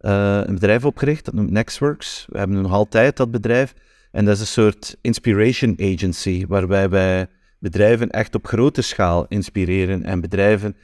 [0.05, 2.25] uh, een bedrijf opgericht, dat noemt Nextworks.
[2.29, 3.73] We hebben nog altijd dat bedrijf.
[4.11, 7.27] En dat is een soort inspiration agency, waarbij wij
[7.59, 10.75] bedrijven echt op grote schaal inspireren en bedrijven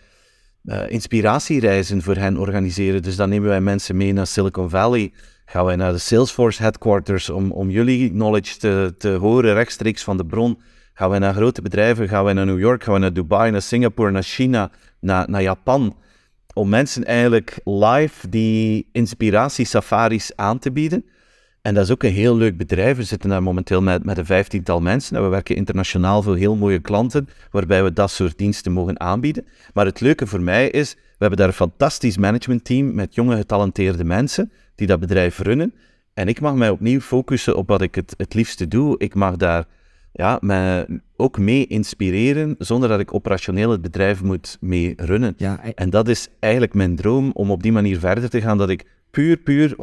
[0.69, 3.01] uh, inspiratiereizen voor hen organiseren.
[3.01, 5.11] Dus dan nemen wij mensen mee naar Silicon Valley,
[5.45, 10.17] gaan wij naar de Salesforce headquarters om, om jullie knowledge te, te horen rechtstreeks van
[10.17, 10.59] de bron.
[10.93, 13.61] Gaan wij naar grote bedrijven, gaan wij naar New York, gaan wij naar Dubai, naar
[13.61, 15.95] Singapore, naar China, naar, naar Japan.
[16.53, 21.05] Om mensen eigenlijk live die inspiratiesafaris aan te bieden.
[21.61, 22.97] En dat is ook een heel leuk bedrijf.
[22.97, 26.55] We zitten daar momenteel met, met een vijftiental mensen en we werken internationaal voor heel
[26.55, 29.45] mooie klanten, waarbij we dat soort diensten mogen aanbieden.
[29.73, 34.03] Maar het leuke voor mij is, we hebben daar een fantastisch managementteam met jonge getalenteerde
[34.03, 35.73] mensen die dat bedrijf runnen.
[36.13, 38.95] En ik mag mij opnieuw focussen op wat ik het, het liefste doe.
[38.97, 39.65] Ik mag daar
[40.11, 45.33] ja, me ook mee inspireren, zonder dat ik operationeel het bedrijf moet mee runnen.
[45.37, 48.69] Ja, En dat is eigenlijk mijn droom, om op die manier verder te gaan, dat
[48.69, 49.75] ik puur, puur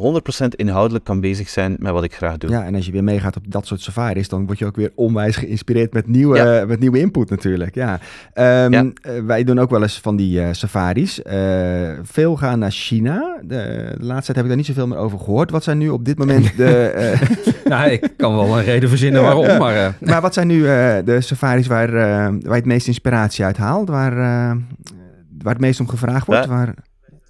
[0.43, 2.51] 100% inhoudelijk kan bezig zijn met wat ik graag doe.
[2.51, 4.93] Ja, en als je weer meegaat op dat soort safaris, dan word je ook weer
[4.95, 6.65] onwijs geïnspireerd met nieuwe, Ja.
[6.67, 7.75] met nieuwe input natuurlijk.
[7.75, 8.01] Ja.
[8.33, 8.85] Ehm, Ja.
[9.03, 11.23] eh, wij doen ook wel eens van die eh, safaris.
[11.23, 13.39] Eh, veel gaan naar China.
[13.43, 13.47] De,
[13.99, 15.51] de laatste tijd heb ik daar niet zoveel meer over gehoord.
[15.51, 16.75] Wat zijn nu op dit moment de...
[16.91, 17.21] eh,
[17.65, 19.77] Ja, ik kan wel een reden verzinnen waarom, maar...
[19.77, 21.95] eh, maar wat zijn nu eh, de safaris waar, eh,
[22.27, 23.89] waar je het meest inspiratie uit haalt?
[23.89, 24.57] Waar, eh,
[25.43, 26.45] waar het meest om gevraagd wordt?
[26.45, 26.51] Ja.
[26.51, 26.75] Waar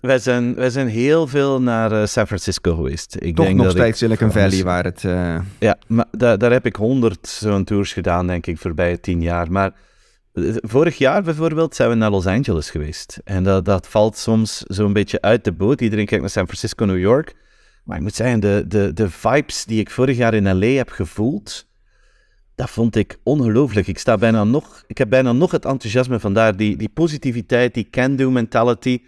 [0.06, 3.16] Wij, zijn, wij zijn heel veel naar eh, San Francisco geweest.
[3.18, 5.04] Ik toch denk nog dat steeds ik, Silicon Valley waar het...
[5.04, 9.22] eh, Ja, maar daar, daar heb ik honderd zo'n tours gedaan, denk ik, voorbij tien
[9.22, 9.52] jaar.
[9.52, 9.72] Maar
[10.32, 13.20] eh, vorig jaar bijvoorbeeld zijn we naar Los Angeles geweest.
[13.24, 15.80] En dat, dat valt soms zo'n beetje uit de boot.
[15.80, 17.34] Iedereen kijkt naar San Francisco, New York.
[17.84, 20.88] Maar ik moet zeggen, de, de, de vibes die ik vorig jaar in LA heb
[20.88, 21.66] gevoeld,
[22.54, 23.86] dat vond ik ongelooflijk.
[23.86, 26.56] Ik, sta bijna nog, ik heb bijna nog het enthousiasme vandaar.
[26.56, 29.02] Die, die positiviteit, die can-do mentality,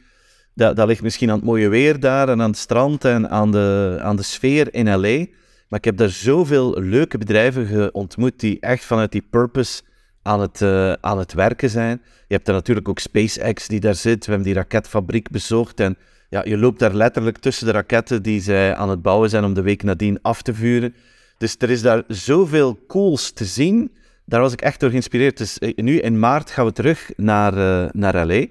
[0.58, 3.50] dat, dat ligt misschien aan het mooie weer daar en aan het strand en aan
[3.50, 5.26] de, aan de sfeer in LA.
[5.68, 9.82] Maar ik heb daar zoveel leuke bedrijven ontmoet die echt vanuit die purpose
[10.22, 12.00] aan het, eh, aan het werken zijn.
[12.28, 14.24] Je hebt daar natuurlijk ook SpaceX die daar zit.
[14.24, 15.96] We hebben die raketfabriek bezocht en
[16.28, 19.54] ja, je loopt daar letterlijk tussen de raketten die zij aan het bouwen zijn om
[19.54, 20.94] de week nadien af te vuren.
[21.38, 23.92] Dus er is daar zoveel cools te zien.
[24.24, 25.38] Daar was ik echt door geïnspireerd.
[25.38, 28.46] Dus eh, nu in maart gaan we terug naar, eh, naar LA.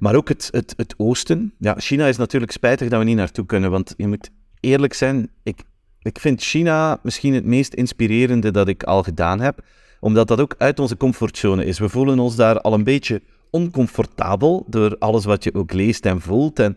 [0.00, 1.54] Maar ook het, het, het oosten.
[1.58, 3.70] Ja, China is natuurlijk spijtig dat we niet naartoe kunnen.
[3.70, 5.62] Want je moet eerlijk zijn, ik,
[6.02, 9.64] ik vind China misschien het meest inspirerende dat ik al gedaan heb.
[10.00, 11.78] Omdat dat ook uit onze comfortzone is.
[11.78, 16.20] We voelen ons daar al een beetje oncomfortabel door alles wat je ook leest en
[16.20, 16.58] voelt.
[16.58, 16.76] En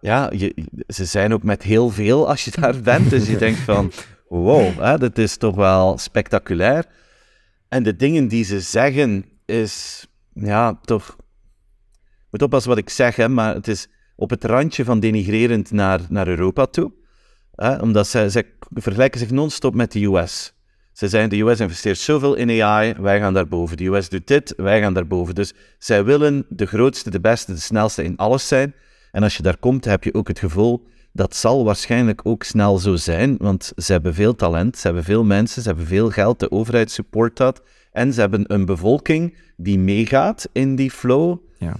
[0.00, 3.10] ja, je, ze zijn ook met heel veel als je daar bent.
[3.10, 3.92] Dus je denkt van,
[4.28, 6.84] wow, hè, dit is toch wel spectaculair.
[7.68, 11.16] En de dingen die ze zeggen is, ja, toch...
[12.30, 16.00] Moet oppassen wat ik zeg, hè, maar het is op het randje van denigrerend naar,
[16.08, 16.92] naar Europa toe.
[17.54, 20.52] Hè, omdat zij, zij vergelijken zich non-stop met de US.
[20.92, 23.76] Ze zijn, de US investeert zoveel in AI, wij gaan daarboven.
[23.76, 25.34] De US doet dit, wij gaan daarboven.
[25.34, 28.74] Dus zij willen de grootste, de beste, de snelste in alles zijn.
[29.10, 32.78] En als je daar komt, heb je ook het gevoel, dat zal waarschijnlijk ook snel
[32.78, 36.40] zo zijn, want ze hebben veel talent, ze hebben veel mensen, ze hebben veel geld,
[36.40, 37.62] de overheid support dat.
[37.92, 41.38] En ze hebben een bevolking die meegaat in die flow.
[41.58, 41.76] ja.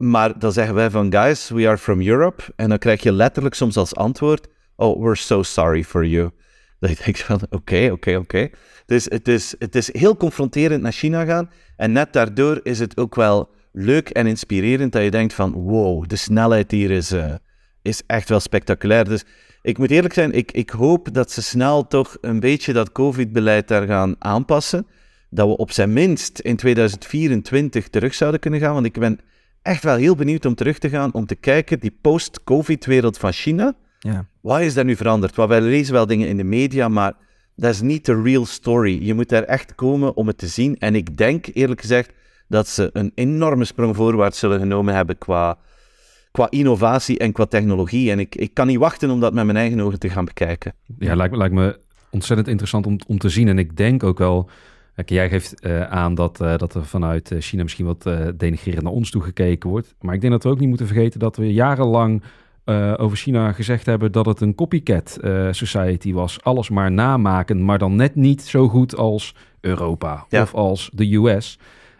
[0.00, 2.42] Maar dan zeggen wij van, guys, we are from Europe.
[2.56, 6.30] En dan krijg je letterlijk soms als antwoord, oh, we're so sorry for you.
[6.80, 8.48] Dat je denkt van, oké, oké, oké.
[8.86, 11.50] Dus het is, het is heel confronterend naar China gaan.
[11.76, 16.08] En net daardoor is het ook wel leuk en inspirerend dat je denkt van, wow,
[16.08, 17.34] de snelheid hier is, eh,
[17.82, 19.04] is echt wel spectaculair.
[19.04, 19.24] Dus
[19.62, 23.68] ik moet eerlijk zijn, ik, ik hoop dat ze snel toch een beetje dat COVID-beleid
[23.68, 24.86] daar gaan aanpassen.
[25.30, 28.74] Dat we op zijn minst in 2024 terug zouden kunnen gaan.
[28.74, 29.20] Want ik ben
[29.62, 33.74] echt wel heel benieuwd om terug te gaan, om te kijken, die post-COVID-wereld van China.
[33.98, 34.26] Ja.
[34.40, 35.34] Wat is daar nu veranderd?
[35.34, 37.12] Want wij lezen wel dingen in de media, maar
[37.56, 38.98] dat is niet de real story.
[39.02, 40.78] Je moet daar echt komen om het te zien.
[40.78, 42.12] En ik denk, eerlijk gezegd,
[42.48, 45.58] dat ze een enorme sprong voorwaarts zullen genomen hebben qua,
[46.30, 48.10] qua innovatie en qua technologie.
[48.10, 50.74] En ik, ik kan niet wachten om dat met mijn eigen ogen te gaan bekijken.
[50.98, 51.78] Ja, lijkt me, lijkt me
[52.10, 53.48] ontzettend interessant om, om te zien.
[53.48, 54.50] En ik denk ook wel...
[55.04, 58.26] Kijk, jij geeft eh, aan dat, eh, dat er vanuit eh, China misschien wat eh
[58.36, 59.94] denigrerend naar ons toe gekeken wordt.
[60.00, 62.22] Maar ik denk dat we ook niet moeten vergeten dat we jarenlang
[62.96, 65.18] over China gezegd hebben dat het een copycat
[65.50, 66.42] society was.
[66.42, 70.42] Alles maar namaken, maar dan net niet zo goed als Europa Ja.
[70.42, 71.58] of als de US.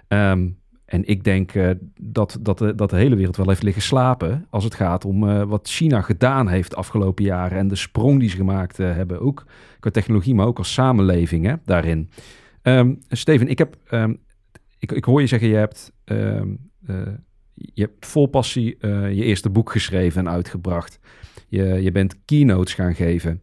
[0.09, 0.49] Ehm,
[0.85, 1.53] en ik denk
[2.01, 5.47] dat, dat, de, dat de hele wereld wel heeft liggen slapen als het gaat om
[5.47, 9.45] wat China gedaan heeft de afgelopen jaren en de sprong die ze gemaakt hebben, ook
[9.81, 12.11] qua technologie, maar ook als samenleving hè, daarin.
[12.63, 14.15] Ehm, Steven, ik, heb, ehm,
[14.79, 16.55] ik, ik hoor je zeggen, je hebt, ehm,
[16.87, 16.97] eh,
[17.55, 20.99] je hebt vol passie eh, je eerste boek geschreven en uitgebracht.
[21.49, 23.43] Je, je bent keynotes gaan geven.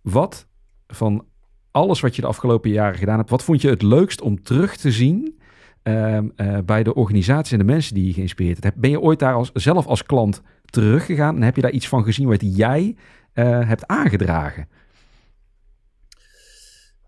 [0.00, 0.46] Wat
[0.86, 1.26] van
[1.70, 4.76] alles wat je de afgelopen jaren gedaan hebt, wat vond je het leukst om terug
[4.76, 5.40] te zien
[5.82, 6.18] eh,
[6.64, 8.76] bij de organisatie en de mensen die je geïnspireerd hebt?
[8.76, 12.04] Ben je ooit daar als, zelf als klant teruggegaan en heb je daar iets van
[12.04, 12.96] gezien wat jij
[13.32, 14.68] hebt aangedragen?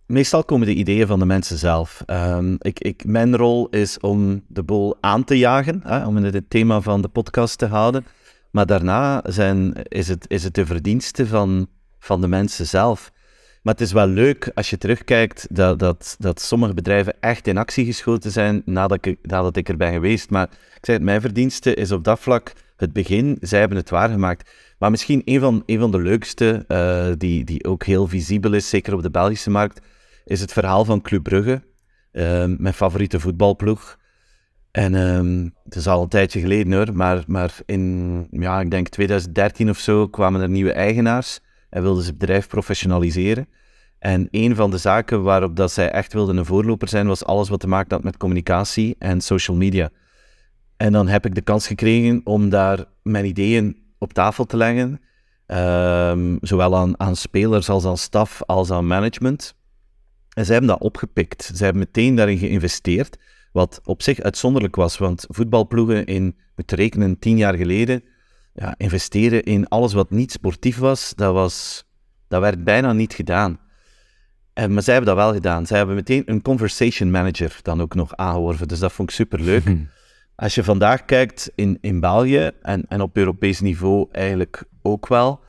[0.06, 2.02] Meestal komen de ideeën van de mensen zelf.
[2.06, 6.50] Ehm, ik, ik, mijn rol is om de boel aan te jagen, hè, om het
[6.50, 8.06] thema van de podcast te houden.
[8.50, 11.66] Maar daarna zijn, is, het, is het de verdienste van,
[11.98, 13.12] van de mensen zelf.
[13.62, 17.58] Maar het is wel leuk als je terugkijkt dat, dat, dat sommige bedrijven echt in
[17.58, 20.30] actie geschoten zijn nadat ik, nadat ik er ben geweest.
[20.30, 23.36] Maar ik zei het, mijn verdienste is op dat vlak het begin.
[23.40, 24.50] Zij hebben het waargemaakt.
[24.78, 28.68] Maar misschien een van, een van de leukste, uh, die, die ook heel visibel is,
[28.68, 29.80] zeker op de Belgische markt,
[30.24, 31.62] is het verhaal van Club Brugge.
[32.12, 33.98] Uh, mijn favoriete voetbalploeg.
[34.70, 38.88] En um, het is al een tijdje geleden hoor, maar, maar in, ja, ik denk
[38.88, 43.48] 2013 of zo kwamen er nieuwe eigenaars en wilden ze het bedrijf professionaliseren.
[43.98, 47.48] En een van de zaken waarop dat zij echt wilden een voorloper zijn, was alles
[47.48, 49.90] wat te maken had met communicatie en social media.
[50.76, 55.00] En dan heb ik de kans gekregen om daar mijn ideeën op tafel te leggen,
[55.46, 59.54] um, zowel aan, aan spelers als aan staf als aan management.
[60.34, 61.50] En zij hebben dat opgepikt.
[61.54, 63.18] Zij hebben meteen daarin geïnvesteerd.
[63.52, 68.02] Wat op zich uitzonderlijk was, want voetbalploegen in, moet rekenen, tien jaar geleden,
[68.54, 71.84] ja, investeren in alles wat niet sportief was, dat, was,
[72.28, 73.60] dat werd bijna niet gedaan.
[74.52, 75.66] En, maar zij hebben dat wel gedaan.
[75.66, 79.64] Zij hebben meteen een conversation manager dan ook nog aangeworven, dus dat vond ik superleuk.
[79.64, 79.78] leuk.
[80.36, 85.40] Als je vandaag kijkt in, in België, en, en op Europees niveau eigenlijk ook wel,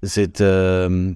[0.00, 1.10] zit uh,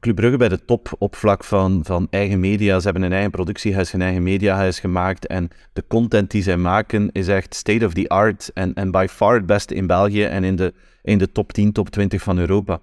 [0.00, 2.78] Club Brugge bij de top op vlak van, van eigen media.
[2.78, 5.26] Ze hebben een eigen productiehuis, een eigen mediahuis gemaakt.
[5.26, 8.50] En de content die zij maken is echt state of the art.
[8.54, 11.72] En, en by far het beste in België en in de, in de top 10,
[11.72, 12.80] top 20 van Europa.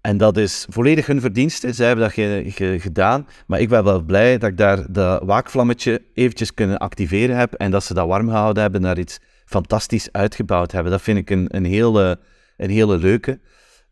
[0.00, 1.72] En dat is volledig hun verdienste.
[1.72, 3.26] Zij hebben dat ge, gedaan.
[3.46, 7.52] Maar ik ben wel blij dat ik daar dat waakvlammetje eventjes kunnen activeren heb.
[7.54, 10.92] En dat ze dat warm gehouden hebben, naar iets fantastisch uitgebouwd hebben.
[10.92, 12.18] Dat vind ik een, een, hele,
[12.56, 13.40] een hele leuke.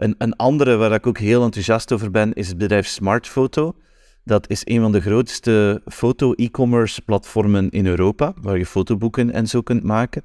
[0.01, 3.75] Een, een andere waar ik ook heel enthousiast over ben, is het bedrijf Smartphoto.
[4.25, 9.61] Dat is een van de grootste foto-e-commerce platformen in Europa, waar je fotoboeken en zo
[9.61, 10.23] kunt maken.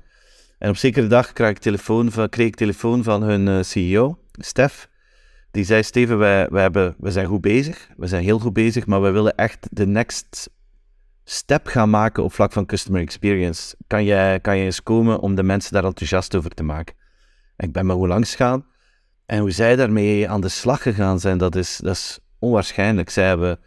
[0.58, 4.18] En op zekere dag kreeg ik telefoon van, kreeg ik telefoon van hun uh, CEO,
[4.32, 4.90] Stef.
[5.52, 9.12] Die zei, Steven, wij, hebben, zijn goed bezig, we zijn heel goed bezig, maar wij
[9.12, 10.50] willen echt de next
[11.24, 13.76] step gaan maken op vlak van customer experience.
[13.88, 16.96] Kan je, kan eens komen om de mensen daar enthousiast over te maken?
[17.56, 18.74] En ik ben maar hoe langs gaan.
[19.26, 23.10] En hoe zij daarmee aan de slag gegaan zijn, dat is, dat is onwaarschijnlijk.
[23.10, 23.60] Zij hebben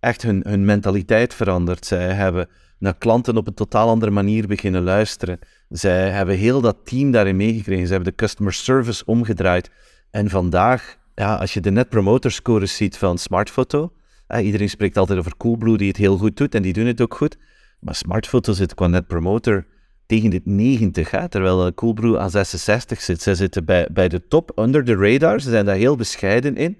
[0.00, 1.86] echt hun, hun mentaliteit veranderd.
[1.86, 5.38] Zij hebben naar klanten op een totaal andere manier beginnen luisteren.
[5.68, 7.86] Zij hebben heel dat team daarin meegekregen.
[7.86, 9.70] Ze hebben de customer service omgedraaid.
[10.10, 13.92] En vandaag, ja, als je de net promoter scores ziet van Smartphoto,
[14.40, 17.14] iedereen spreekt altijd over Coolblue die het heel goed doet en die doen het ook
[17.14, 17.36] goed.
[17.80, 19.66] Maar Smartphoto zit qua net promoter
[20.06, 23.22] tegen de 90, hè, terwijl Coolblue aan 66 zit.
[23.22, 25.40] Ze zitten bij, bij de top, under the radar.
[25.40, 26.78] Ze zijn daar heel bescheiden in.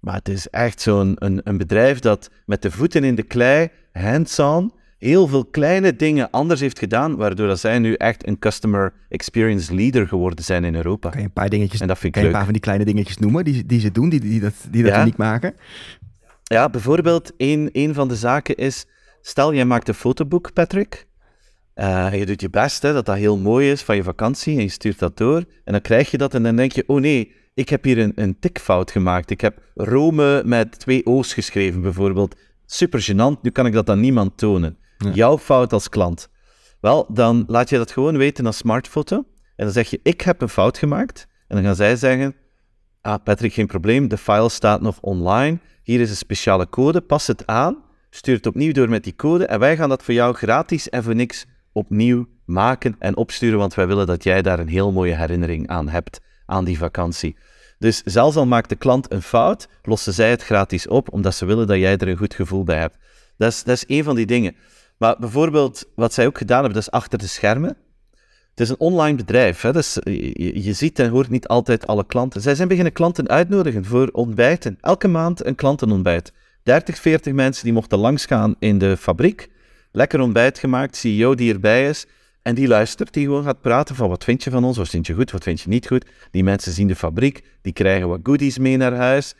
[0.00, 3.68] Maar het is echt zo'n een, een bedrijf dat met de voeten in de klei,
[3.92, 8.92] hands-on, heel veel kleine dingen anders heeft gedaan, waardoor dat zij nu echt een customer
[9.08, 11.08] experience leader geworden zijn in Europa.
[11.10, 12.62] Kan je een paar dingetjes, en dat vind ik kan je een paar van die
[12.62, 15.54] kleine dingetjes noemen die, die ze doen, die, die dat, die dat uniek maken?
[16.42, 18.86] Ja, bijvoorbeeld een, een van de zaken is,
[19.20, 21.06] stel jij maakt een fotoboek, Patrick,
[21.80, 24.62] uh, je doet je best, hè, dat dat heel mooi is van je vakantie en
[24.62, 25.44] je stuurt dat door.
[25.64, 28.12] En dan krijg je dat en dan denk je, oh nee, ik heb hier een,
[28.14, 29.30] een tikfout gemaakt.
[29.30, 32.36] Ik heb Rome met twee O's geschreven bijvoorbeeld.
[32.66, 34.78] Super gênant, nu kan ik dat aan niemand tonen.
[35.12, 36.28] Jouw fout als klant.
[36.80, 39.16] Wel, dan laat je dat gewoon weten als smartfoto.
[39.56, 41.26] En dan zeg je, ik heb een fout gemaakt.
[41.48, 42.34] En dan gaan zij zeggen,
[43.00, 45.58] ah Patrick, geen probleem, de file staat nog online.
[45.82, 47.76] Hier is een speciale code, pas het aan.
[48.10, 51.02] Stuur het opnieuw door met die code en wij gaan dat voor jou gratis en
[51.02, 51.46] voor niks
[51.78, 55.88] opnieuw maken en opsturen, want wij willen dat jij daar een heel mooie herinnering aan
[55.88, 57.36] hebt, aan die vakantie.
[57.78, 61.44] Dus zelfs al maakt de klant een fout, lossen zij het gratis op, omdat ze
[61.44, 62.96] willen dat jij er een goed gevoel bij hebt.
[63.36, 64.56] Dat is, dat is een van die dingen.
[64.98, 67.76] Maar bijvoorbeeld, wat zij ook gedaan hebben, dat is achter de schermen.
[68.50, 69.60] Het is een online bedrijf.
[69.60, 69.72] Hè?
[69.72, 72.40] Dus je, je, ziet en hoort niet altijd alle klanten.
[72.40, 74.78] Zij zijn beginnen klanten uitnodigen voor ontbijten.
[74.80, 76.32] Elke maand een klantenontbijt.
[76.62, 79.48] 30, 40 mensen die mochten langsgaan in de fabriek
[79.98, 82.06] lekker ontbijt gemaakt, CEO die erbij is.
[82.42, 85.06] En die luistert, die gewoon gaat praten van wat vind je van ons, wat vind
[85.06, 86.06] je goed, wat vind je niet goed.
[86.30, 89.34] Die mensen zien de fabriek, die krijgen wat goodies mee naar huis.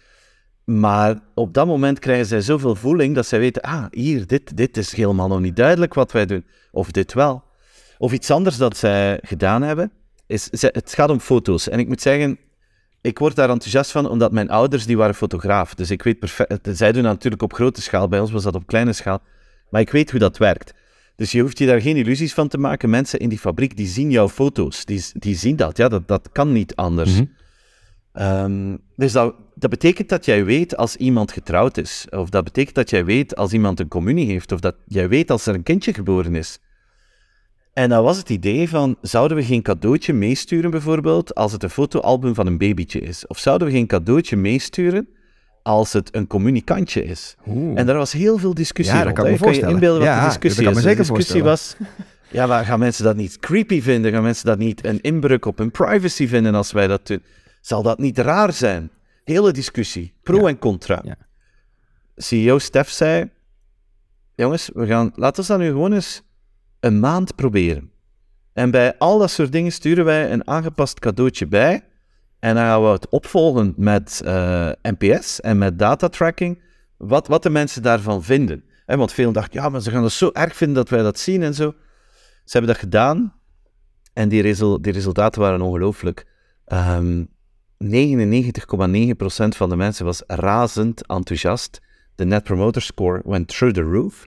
[0.64, 4.76] Maar op dat moment krijgen zij zoveel voeling dat zij weten, ah, hier, dit, dit
[4.76, 6.44] is helemaal nog niet duidelijk wat wij doen.
[6.70, 7.42] Of dit wel.
[7.98, 9.92] Of iets anders dat zij gedaan hebben,
[10.26, 11.68] is, het gaat om foto's.
[11.68, 12.38] En ik moet zeggen,
[13.00, 15.74] ik word daar enthousiast van, omdat mijn ouders, die waren fotograaf.
[15.74, 18.66] Dus ik weet perfect, zij doen natuurlijk op grote schaal, bij ons was dat op
[18.66, 19.22] kleine schaal.
[19.70, 20.74] Maar ik weet hoe dat werkt.
[21.16, 22.90] Dus je hoeft je daar geen illusies van te maken.
[22.90, 24.84] Mensen in die fabriek, die zien jouw foto's.
[24.84, 25.76] Die, die zien dat.
[25.76, 27.12] Ja, dat, dat kan niet anders.
[27.12, 27.24] Mhm.
[28.12, 32.06] Ehm, dus dat, dat betekent dat jij weet als iemand getrouwd is.
[32.10, 34.52] Of dat betekent dat jij weet als iemand een communie heeft.
[34.52, 36.58] Of dat jij weet als er een kindje geboren is.
[37.72, 41.70] En dan was het idee van, zouden we geen cadeautje meesturen bijvoorbeeld, als het een
[41.70, 43.26] fotoalbum van een babytje is?
[43.26, 45.08] Of zouden we geen cadeautje meesturen
[45.68, 47.36] als het een communicantje is.
[47.46, 47.78] Oeh.
[47.78, 50.20] En daar was heel veel discussie Ja, dat kan me Kan je inbeelden wat Ja,
[50.20, 50.88] de discussie dat kan is?
[50.88, 51.76] zeker de discussie was...
[52.30, 54.12] Ja, maar gaan mensen dat niet creepy vinden?
[54.12, 57.22] Gaan mensen dat niet een inbreuk op hun privacy vinden als wij dat doen?
[57.60, 58.90] Zal dat niet raar zijn?
[59.24, 60.46] Hele discussie, pro Ja.
[60.48, 61.02] en contra.
[61.04, 61.16] Ja.
[62.16, 63.30] CEO Stef zei,
[64.34, 66.22] jongens, we gaan, laten we dat nu gewoon eens
[66.80, 67.90] een maand proberen.
[68.52, 71.82] En bij al dat soort dingen sturen wij een aangepast cadeautje bij.
[72.40, 76.62] En dan gaan we het opvolgen met eh, NPS en met datatracking.
[76.96, 78.64] Wat, wat de mensen daarvan vinden.
[78.86, 81.42] Want velen dachten, ja, maar ze gaan het zo erg vinden dat wij dat zien
[81.42, 81.74] en zo.
[82.44, 83.34] Ze hebben dat gedaan.
[84.12, 86.26] En die, resul- die resultaten waren ongelooflijk.
[86.64, 87.24] Ehm
[87.84, 87.88] 99,9%
[89.48, 91.80] van de mensen was razend enthousiast.
[92.14, 94.26] De Net Promoter Score went through the roof.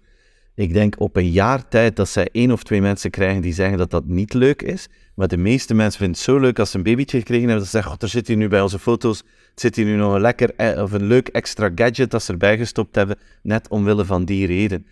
[0.55, 3.77] Ik denk op een jaar tijd dat zij één of twee mensen krijgen die zeggen
[3.77, 4.87] dat dat niet leuk is.
[5.21, 7.57] Maar de meeste mensen vinden het zo leuk als ze een babytje gekregen hebben.
[7.59, 9.23] Dat ze zeggen, "God, er zit hier nu bij onze foto's,
[9.55, 12.57] zit hier nu nog een lekker eh, of een leuk extra gadget dat ze erbij
[12.57, 13.17] gestopt hebben.
[13.41, 14.85] Net omwille van die reden.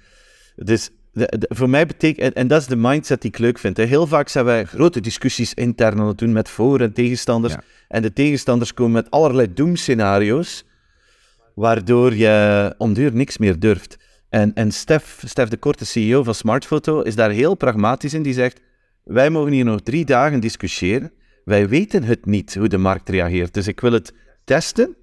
[0.55, 3.57] Dus de- de- voor mij betekent, en, en dat is de mindset die ik leuk
[3.59, 3.77] vind.
[3.77, 3.83] Hè.
[3.83, 7.53] Heel vaak zijn wij grote discussies intern aan het doen met voor- en tegenstanders.
[7.53, 7.63] Ja.
[7.87, 10.65] En de tegenstanders komen met allerlei doemscenario's,
[11.55, 13.97] waardoor je om duur niks meer durft.
[14.29, 18.21] En, en Stef, Stef de Korte, CEO van Smartphoto, is daar heel pragmatisch in.
[18.21, 18.59] Die zegt,
[19.09, 21.11] wij mogen hier nog drie dagen discussiëren.
[21.43, 23.53] Wij weten het niet hoe de markt reageert.
[23.53, 24.95] Dus ik wil het testen,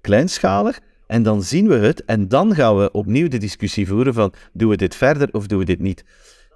[0.00, 2.04] kleinschalig, en dan zien we het.
[2.04, 5.58] En dan gaan we opnieuw de discussie voeren van, doen we dit verder of doen
[5.58, 6.04] we dit niet?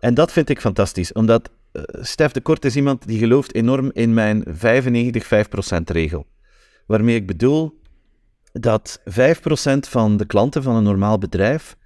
[0.00, 3.90] En dat vind ik fantastisch, omdat eh, Stef de Kort is iemand die gelooft enorm
[3.92, 4.50] in mijn 95-5%
[5.84, 6.26] regel.
[6.86, 7.80] Waarmee ik bedoel
[8.52, 9.12] dat 5%
[9.88, 11.76] van de klanten van een normaal bedrijf,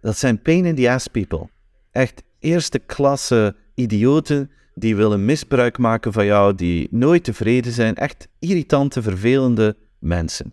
[0.00, 1.48] dat zijn pain in the ass people.
[1.90, 7.94] Echt eerste klasse idioten die willen misbruik maken van jou, die nooit tevreden zijn.
[7.94, 10.52] Echt irritante, vervelende mensen.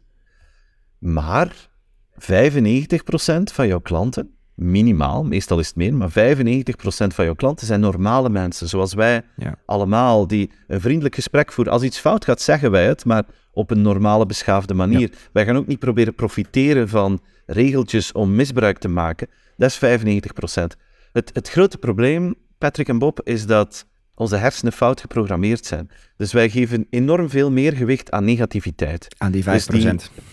[0.97, 1.69] Maar
[2.13, 2.25] 95%
[3.53, 6.13] van jouw klanten, minimaal, meestal is het meer, maar 95%
[7.13, 9.55] van jouw klanten zijn normale mensen, zoals wij Ja.
[9.65, 11.73] allemaal, die een vriendelijk gesprek voeren.
[11.73, 15.11] Als iets fout gaat, zeggen wij het, maar op een normale, beschaafde manier.
[15.33, 19.27] Wij gaan ook niet proberen profiteren van regeltjes om misbruik te maken.
[19.57, 20.63] Dat is 95%.
[21.11, 23.85] Het, het grote probleem, Patrick en Bob, is dat
[24.15, 25.89] onze hersenen fout geprogrammeerd zijn.
[26.17, 29.99] Dus wij geven enorm veel meer gewicht aan negativiteit Aan die 5%.
[29.99, 30.23] Dus die-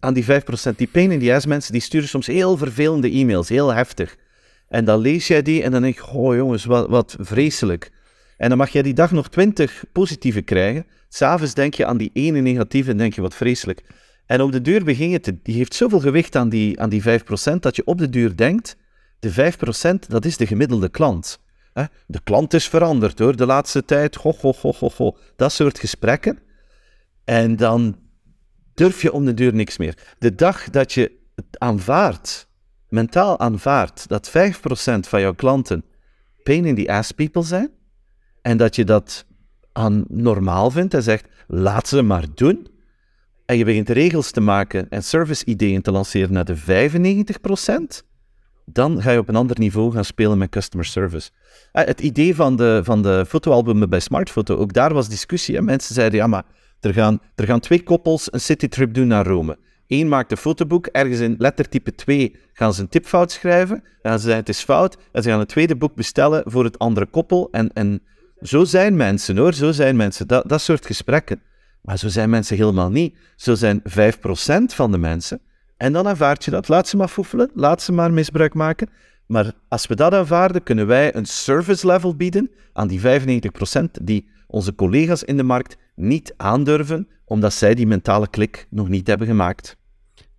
[0.00, 0.78] aan die 5%.
[0.78, 4.16] Die pain in the ass mensen, die sturen soms heel vervelende e-mails, heel heftig.
[4.68, 7.90] En dan lees jij die en dan denk je, oh jongens, wat, wat vreselijk.
[8.36, 10.86] En dan mag jij die dag nog 20 positieve krijgen.
[11.08, 13.82] S'avonds denk je aan die ene negatieve en denk je, wat vreselijk.
[14.26, 15.38] En op de duur begin je te...
[15.42, 17.04] Die heeft zoveel gewicht aan die, aan die 5%,
[17.60, 18.76] dat je op de duur denkt,
[19.18, 21.40] de 5% dat is de gemiddelde klant.
[22.06, 25.16] De klant is veranderd hoor, de laatste tijd, ho, ho, ho, ho.
[25.36, 26.38] Dat soort gesprekken.
[27.24, 27.98] En dan
[28.74, 30.14] durf je om de deur niks meer.
[30.18, 32.48] De dag dat je het aanvaardt,
[32.88, 34.32] mentaal aanvaardt, dat 5%
[35.00, 35.84] van jouw klanten
[36.42, 37.70] pain in the ass people zijn,
[38.42, 39.26] en dat je dat
[39.72, 42.66] aan normaal vindt en zegt, laat ze maar doen,
[43.46, 48.09] en je begint regels te maken en service-ideeën te lanceren naar de 95%,
[48.64, 51.30] dan ga je op een ander niveau gaan spelen met customer service.
[51.72, 55.56] Eh, Het idee van de, van de fotoalbumen bij Smartfoto, ook daar was discussie.
[55.56, 55.62] Hè?
[55.62, 56.44] Mensen zeiden, ja, maar
[56.80, 59.58] er gaan, er gaan twee koppels een citytrip doen naar Rome.
[59.86, 63.82] Eén maakt een fotoboek, ergens in lettertype 2 gaan ze een tipfout schrijven.
[64.02, 64.96] En ze zeggen, het is fout.
[65.12, 67.48] En ze gaan een tweede boek bestellen voor het andere koppel.
[67.50, 68.02] En, en
[68.40, 69.52] zo zijn mensen, hoor.
[69.52, 70.26] Zo zijn mensen.
[70.26, 71.42] Dat, dat soort gesprekken.
[71.82, 73.16] Maar zo zijn mensen helemaal niet.
[73.36, 73.84] Zo zijn 5%
[74.66, 75.40] van de mensen.
[75.80, 76.68] En dan aanvaard je dat.
[76.68, 77.50] Laat ze maar foefelen.
[77.54, 78.88] Laat ze maar misbruik maken.
[79.26, 83.04] Maar als we dat aanvaarden, kunnen wij een service level bieden aan die 95%
[84.02, 89.06] die onze collega's in de markt niet aandurven, omdat zij die mentale klik nog niet
[89.06, 89.76] hebben gemaakt.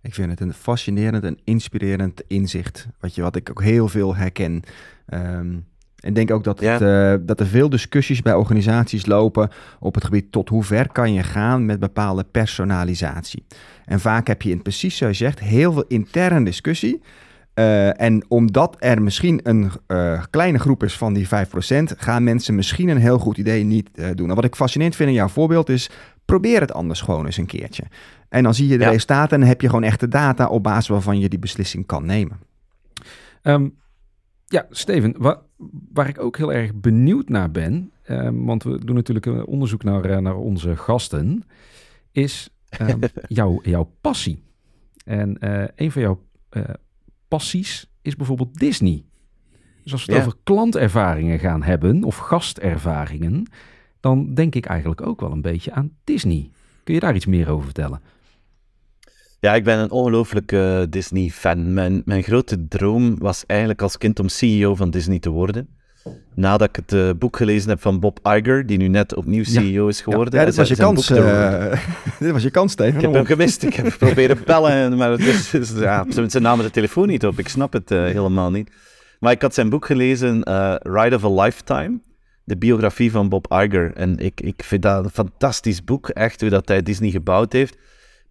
[0.02, 4.16] Ik vind het een fascinerend en inspirerend inzicht, wat, je, wat ik ook heel veel
[4.16, 4.62] herken.
[5.06, 5.58] Ehm,
[6.02, 6.72] en denk ook dat, Ja.
[6.72, 9.48] het, eh, dat er veel discussies bij organisaties lopen
[9.80, 13.44] op het gebied tot hoe ver kan je gaan met bepaalde personalisatie.
[13.84, 17.02] En vaak heb je in precies zoals je zegt heel veel interne discussie.
[17.54, 22.54] Eh, en omdat er misschien een eh, kleine groep is van die 5%, gaan mensen
[22.54, 24.28] misschien een heel goed idee niet eh, doen.
[24.28, 25.90] En wat ik fascinerend vind in jouw voorbeeld is,
[26.24, 27.82] probeer het anders gewoon eens een keertje.
[28.28, 28.90] En dan zie je de Ja.
[28.90, 32.06] resultaten en dan heb je gewoon echte data op basis waarvan je die beslissing kan
[32.06, 32.38] nemen.
[33.42, 33.68] Ehm,
[34.52, 35.42] ja, Steven, wa-
[35.92, 39.82] waar ik ook heel erg benieuwd naar ben, ehm, want we doen natuurlijk een onderzoek
[39.84, 41.42] naar, eh, naar onze gasten,
[42.10, 42.98] is ehm,
[43.28, 44.42] jouw, jouw passie.
[45.04, 46.62] En eh, een van jouw eh,
[47.28, 49.04] passies is bijvoorbeeld Disney.
[49.82, 50.26] Dus als we het Ja.
[50.28, 53.46] over klantervaringen gaan hebben, of gastervaringen,
[54.00, 56.50] dan denk ik eigenlijk ook wel een beetje aan Disney.
[56.84, 58.00] Kun je daar iets meer over vertellen?
[59.42, 61.74] Ja, ik ben een ongelooflijke Disney-fan.
[61.74, 65.68] Mijn, mijn grote droom was eigenlijk als kind om CEO van Disney te worden.
[66.34, 69.88] Nadat ik het uh, boek gelezen heb van Bob Iger, die nu net opnieuw CEO
[69.88, 70.38] is geworden.
[70.38, 71.72] Ja, dit, was je kans, uh,
[72.18, 72.94] dit was je kans, Steven.
[72.94, 73.62] Ik heb hem gemist.
[73.62, 76.06] Ik heb proberen bellen, maar het is, dus, ja,
[76.38, 77.38] namen de telefoon niet op.
[77.38, 78.70] Ik snap het uh, helemaal niet.
[79.18, 80.42] Maar ik had zijn boek gelezen,
[80.82, 82.00] Ride of a Lifetime.
[82.44, 83.92] De biografie van Bob Iger.
[83.94, 86.08] En ik, ik vind dat een fantastisch boek.
[86.08, 87.76] Echt, hoe dat hij Disney gebouwd heeft.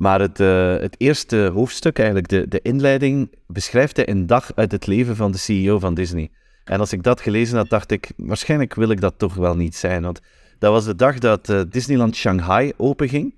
[0.01, 4.71] Maar het, uh, het eerste hoofdstuk, eigenlijk de, de inleiding, beschrijft hij een dag uit
[4.71, 6.31] het leven van de CEO van Disney.
[6.63, 9.75] En als ik dat gelezen had, dacht ik, waarschijnlijk wil ik dat toch wel niet
[9.75, 10.01] zijn.
[10.01, 10.19] Want
[10.59, 13.33] dat was de dag dat uh, Disneyland Shanghai openging.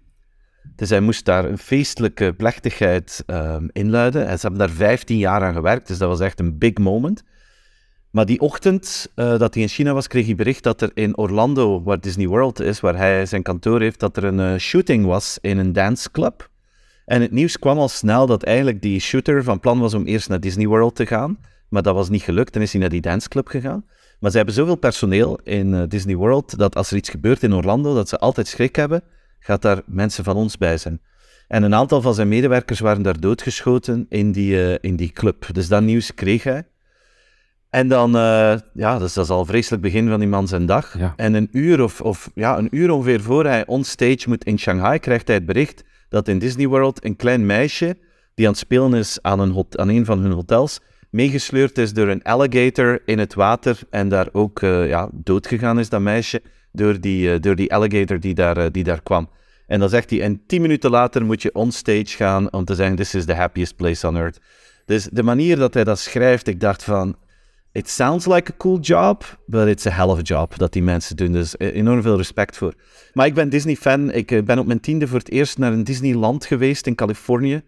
[0.75, 4.27] Dus hij moest daar een feestelijke plechtigheid um, inluiden.
[4.27, 7.23] En ze hebben daar 15 jaar aan gewerkt, dus dat was echt een big moment.
[8.09, 11.17] Maar die ochtend uh, dat hij in China was, kreeg hij bericht dat er in
[11.17, 15.37] Orlando, waar Disney World is, waar hij zijn kantoor heeft, dat er een shooting was
[15.41, 16.51] in een danceclub.
[17.05, 20.29] En het nieuws kwam al snel dat eigenlijk die shooter van plan was om eerst
[20.29, 21.37] naar Disney World te gaan.
[21.69, 23.85] Maar dat was niet gelukt en is hij naar die danceclub gegaan.
[24.19, 27.53] Maar ze hebben zoveel personeel in uh, Disney World dat als er iets gebeurt in
[27.53, 29.03] Orlando, dat ze altijd schrik hebben,
[29.39, 31.01] gaat daar mensen van ons bij zijn.
[31.47, 35.45] En een aantal van zijn medewerkers waren daar doodgeschoten in die, uh, in die club.
[35.51, 36.67] Dus dat nieuws kreeg hij.
[37.69, 40.65] En dan, uh, ja, dus dat is al een vreselijk begin van die man zijn
[40.65, 40.97] dag.
[40.97, 41.13] Ja.
[41.15, 44.99] En een uur of, of ja, een uur ongeveer voor hij onstage moet in Shanghai,
[44.99, 45.83] krijgt hij het bericht
[46.13, 47.97] dat in Disney World een klein meisje
[48.33, 52.07] die aan het spelen is aan een, aan een van hun hotels, meegesleurd is door
[52.07, 56.41] een alligator in het water en daar ook uh, ja, doodgegaan is, dat meisje,
[56.71, 59.29] door die, uh, door die alligator die daar, uh, die daar kwam.
[59.67, 62.95] En dan zegt hij, en tien minuten later moet je onstage gaan om te zeggen,
[62.95, 64.39] this is the happiest place on earth.
[64.85, 67.15] Dus de manier dat hij dat schrijft, ik dacht van,
[67.73, 70.83] it sounds like a cool job, but it's a hell of a job dat die
[70.83, 71.31] mensen doen.
[71.31, 72.73] Dus enorm veel respect voor.
[73.13, 74.11] Maar ik ben Disney-fan.
[74.11, 77.61] Ik ben op mijn tiende voor het eerst naar een Disneyland geweest in Californië.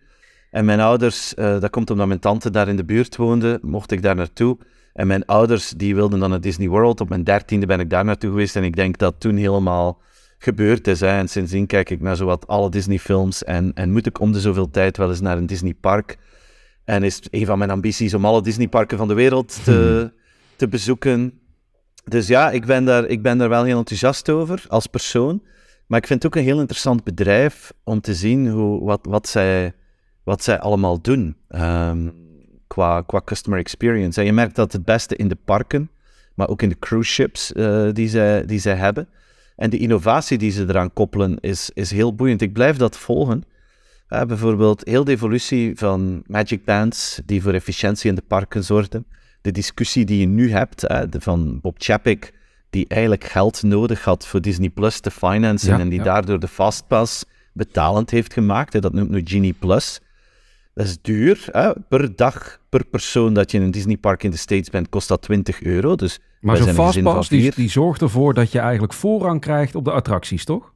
[0.51, 3.91] En mijn ouders, uh, dat komt omdat mijn tante daar in de buurt woonde, mocht
[3.91, 4.57] ik daar naartoe.
[4.93, 7.01] En mijn ouders, die wilden dan naar Disney World.
[7.01, 8.55] Op mijn dertiende ben ik daar naartoe geweest.
[8.55, 10.01] En ik denk dat toen helemaal
[10.37, 11.01] gebeurd is.
[11.01, 13.43] En sindsdien kijk ik naar zowat alle Disney-films.
[13.43, 16.17] En, en moet ik om de zoveel tijd wel eens naar een Disney-park.
[16.85, 20.11] En is een van mijn ambities om alle Disneyparken van de wereld te,
[20.55, 21.39] te bezoeken.
[22.03, 25.43] Dus ja, ik ben, daar, ik ben daar wel heel enthousiast over als persoon.
[25.87, 29.27] Maar ik vind het ook een heel interessant bedrijf om te zien hoe, wat, wat,
[29.27, 29.73] zij,
[30.23, 32.13] wat zij allemaal doen um,
[32.67, 34.19] qua, qua customer experience.
[34.19, 35.89] En je merkt dat het beste in de parken,
[36.35, 39.07] maar ook in de cruise ships uh, die, zij, die zij hebben.
[39.55, 42.41] En de innovatie die ze eraan koppelen is, is heel boeiend.
[42.41, 43.43] Ik blijf dat volgen.
[44.09, 49.05] Uh, bijvoorbeeld heel de evolutie van Magic Bands, die voor efficiëntie in de parken zorgden.
[49.41, 52.33] De discussie die je nu hebt, uh, de van Bob Chapek,
[52.69, 56.03] die eigenlijk geld nodig had voor Disney Plus te financen Ja, en die ja.
[56.03, 58.81] daardoor de Fastpass betalend heeft gemaakt.
[58.81, 59.99] Dat noemt nu Genie Plus.
[60.73, 61.47] Dat is duur.
[61.51, 61.71] Hè?
[61.89, 65.21] Per dag, per persoon dat je in een Disneypark in de States bent, kost dat
[65.21, 65.95] 20 euro.
[65.95, 70.45] Dus Maar zo'n fastpass, die zorgt ervoor dat je eigenlijk voorrang krijgt op de attracties,
[70.45, 70.73] toch?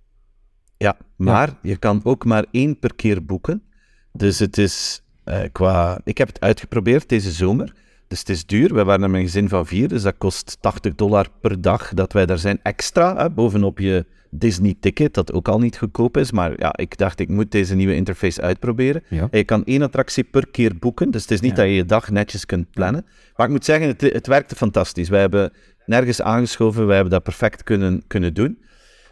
[0.80, 3.64] Ja, maar je kan ook maar één per keer boeken.
[4.12, 6.02] Dus het is eh, qua...
[6.04, 7.74] Ik heb het uitgeprobeerd deze zomer.
[8.08, 8.74] Dus het is duur.
[8.74, 12.14] Wij waren met mijn gezin van vier, dus dat kost 80 dollar per dag dat
[12.14, 16.32] wij daar zijn extra, hè, bovenop je Disney-ticket, dat ook al niet goedkoop is.
[16.32, 19.04] Maar ja, ik dacht, ik moet deze nieuwe interface uitproberen.
[19.10, 19.28] Ja.
[19.32, 21.86] En je kan één attractie per keer boeken, dus het is niet dat je je
[21.86, 23.06] dag netjes kunt plannen.
[23.36, 25.10] Maar ik moet zeggen, het, het werkte fantastisch.
[25.10, 25.54] Wij hebben
[25.86, 28.58] nergens aangeschoven, wij hebben dat perfect kunnen, kunnen doen.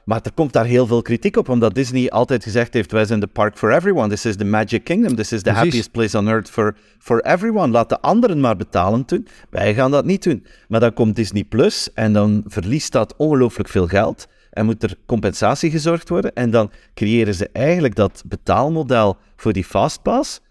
[0.07, 3.19] Maar er komt daar heel veel kritiek op, omdat Disney altijd gezegd heeft: wij zijn
[3.19, 4.09] de park for everyone.
[4.09, 5.15] This is the Magic Kingdom.
[5.15, 5.63] This is the Precies.
[5.63, 7.67] happiest place on earth for, for everyone.
[7.67, 9.27] Laat de anderen maar betalen doen.
[9.49, 10.45] Wij gaan dat niet doen.
[10.67, 14.27] Maar dan komt Disney Plus en dan verliest dat ongelooflijk veel geld.
[14.51, 16.33] En moet er compensatie gezorgd worden.
[16.33, 20.41] En dan creëren ze eigenlijk dat betaalmodel voor die Fastpass.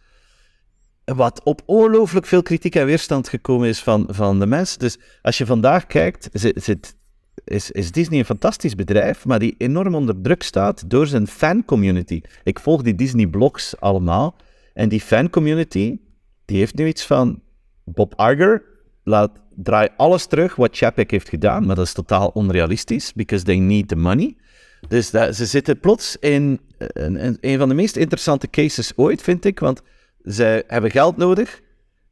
[1.05, 4.79] Wat op ongelooflijk veel kritiek en weerstand gekomen is van, van de mensen.
[4.79, 6.95] Dus als je vandaag kijkt, zit, zit,
[7.47, 12.20] is, is Disney een fantastisch bedrijf, maar die enorm onder druk staat door zijn fancommunity.
[12.44, 14.36] Ik volg die Disney-blogs allemaal.
[14.74, 15.99] En die fancommunity,
[16.44, 17.40] die heeft nu iets van...
[17.88, 18.62] Bob Iger,
[19.05, 23.59] laat, draai alles terug wat Chapek heeft gedaan, maar dat is totaal onrealistisch, because they
[23.59, 24.36] need the money.
[24.88, 29.22] Dus dat, ze zitten plots in een, een, een van de meest interessante cases ooit,
[29.22, 29.82] vind ik, want
[30.22, 31.61] zij hebben geld nodig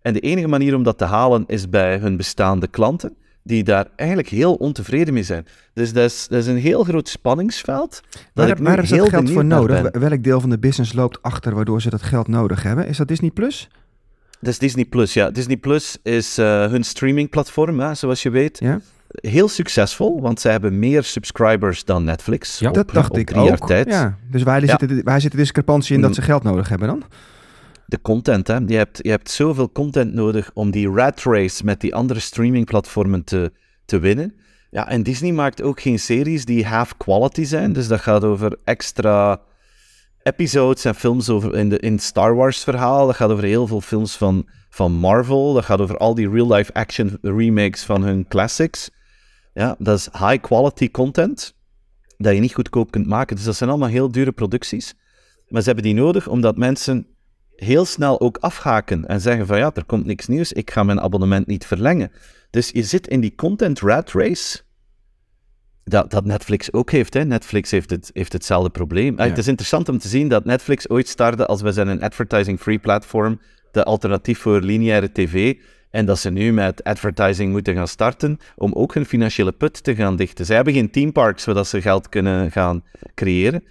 [0.03, 3.17] en de enige manier om dat te halen is bij hun bestaande klanten,
[3.47, 5.47] die daar eigenlijk heel ontevreden mee zijn.
[5.73, 8.01] Dus dat is, dat is een heel groot spanningsveld.
[8.35, 9.91] Dat Waar, waar is dat heel geld voor nodig?
[9.91, 12.87] Welk deel van de business loopt achter waardoor ze dat geld nodig hebben?
[12.87, 13.69] Is dat Disney Plus?
[14.41, 15.31] Dat is Disney Plus, ja.
[15.31, 18.59] Disney Plus is eh, hun streamingplatform, hè, zoals je weet.
[18.59, 18.81] Ja.
[19.09, 22.59] Heel succesvol, want ze hebben meer subscribers dan Netflix.
[22.59, 23.67] Ja, op, dat dacht op ik drie jaar ook.
[23.67, 23.89] tijd.
[23.89, 24.61] Ja, dus waar.
[24.61, 27.03] Zit, de, waar zit de discrepantie in dat ze geld nodig hebben dan?
[27.87, 28.47] De content.
[28.47, 28.57] Hè.
[28.67, 33.25] Je, hebt, je hebt zoveel content nodig om die rat race met die andere streamingplatformen
[33.25, 33.53] te,
[33.85, 34.35] te winnen.
[34.71, 37.73] Ja, en Disney maakt ook geen series die half quality zijn.
[37.73, 39.41] Dus dat gaat over extra
[40.23, 43.07] episodes en films over in, de, in het Star Wars verhaal.
[43.07, 45.53] Dat gaat over heel veel films van, van Marvel.
[45.53, 48.91] Dat gaat over al die real-life action remakes van hun classics.
[49.53, 51.55] Ja, dat is high quality content
[52.17, 53.37] dat je niet goedkoop kunt maken.
[53.37, 54.95] Dus dat zijn allemaal heel dure producties.
[55.49, 57.07] Maar ze hebben die nodig omdat mensen
[57.57, 61.01] heel snel ook afhaken en zeggen van ja, er komt niks nieuws, ik ga mijn
[61.01, 62.11] abonnement niet verlengen.
[62.51, 64.61] Dus je zit in die content rat race
[65.85, 67.15] dat, dat Netflix ook heeft.
[67.15, 67.25] Hè.
[67.25, 69.19] Netflix heeft, het, heeft hetzelfde probleem.
[69.19, 72.03] Ah, het is interessant om te zien dat Netflix ooit startte als we zijn een
[72.03, 73.41] advertising-free platform,
[73.73, 75.57] de alternatief voor lineaire tv.
[75.91, 79.95] En dat ze nu met advertising moeten gaan starten om ook hun financiële put te
[79.95, 80.47] gaan dichten.
[80.47, 82.85] Zij hebben geen teamparks zodat ze geld kunnen gaan
[83.15, 83.65] creëren.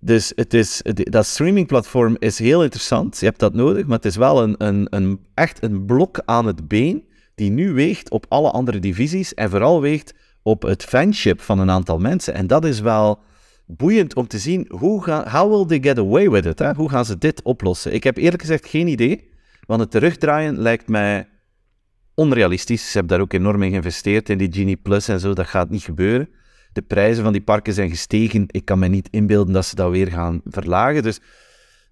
[0.00, 3.18] Dus het is, dat streamingplatform is heel interessant.
[3.18, 6.46] Je hebt dat nodig, maar het is wel een, een, een, echt een blok aan
[6.46, 11.40] het been die nu weegt op alle andere divisies en vooral weegt op het fanship
[11.40, 12.34] van een aantal mensen.
[12.34, 13.20] En dat is wel
[13.66, 16.58] boeiend om te zien, hoe gaan, how will they get away with it?
[16.58, 16.74] Hè?
[16.74, 17.92] Hoe gaan ze dit oplossen?
[17.92, 19.30] Ik heb eerlijk gezegd geen idee,
[19.66, 21.28] want het terugdraaien lijkt mij
[22.14, 22.90] onrealistisch.
[22.90, 25.70] Ze hebben daar ook enorm in geïnvesteerd, in die Genie Plus en zo, dat gaat
[25.70, 26.28] niet gebeuren.
[26.78, 28.44] De prijzen van die parken zijn gestegen.
[28.46, 31.02] Ik kan me niet inbeelden dat ze dat weer gaan verlagen.
[31.02, 31.20] Dus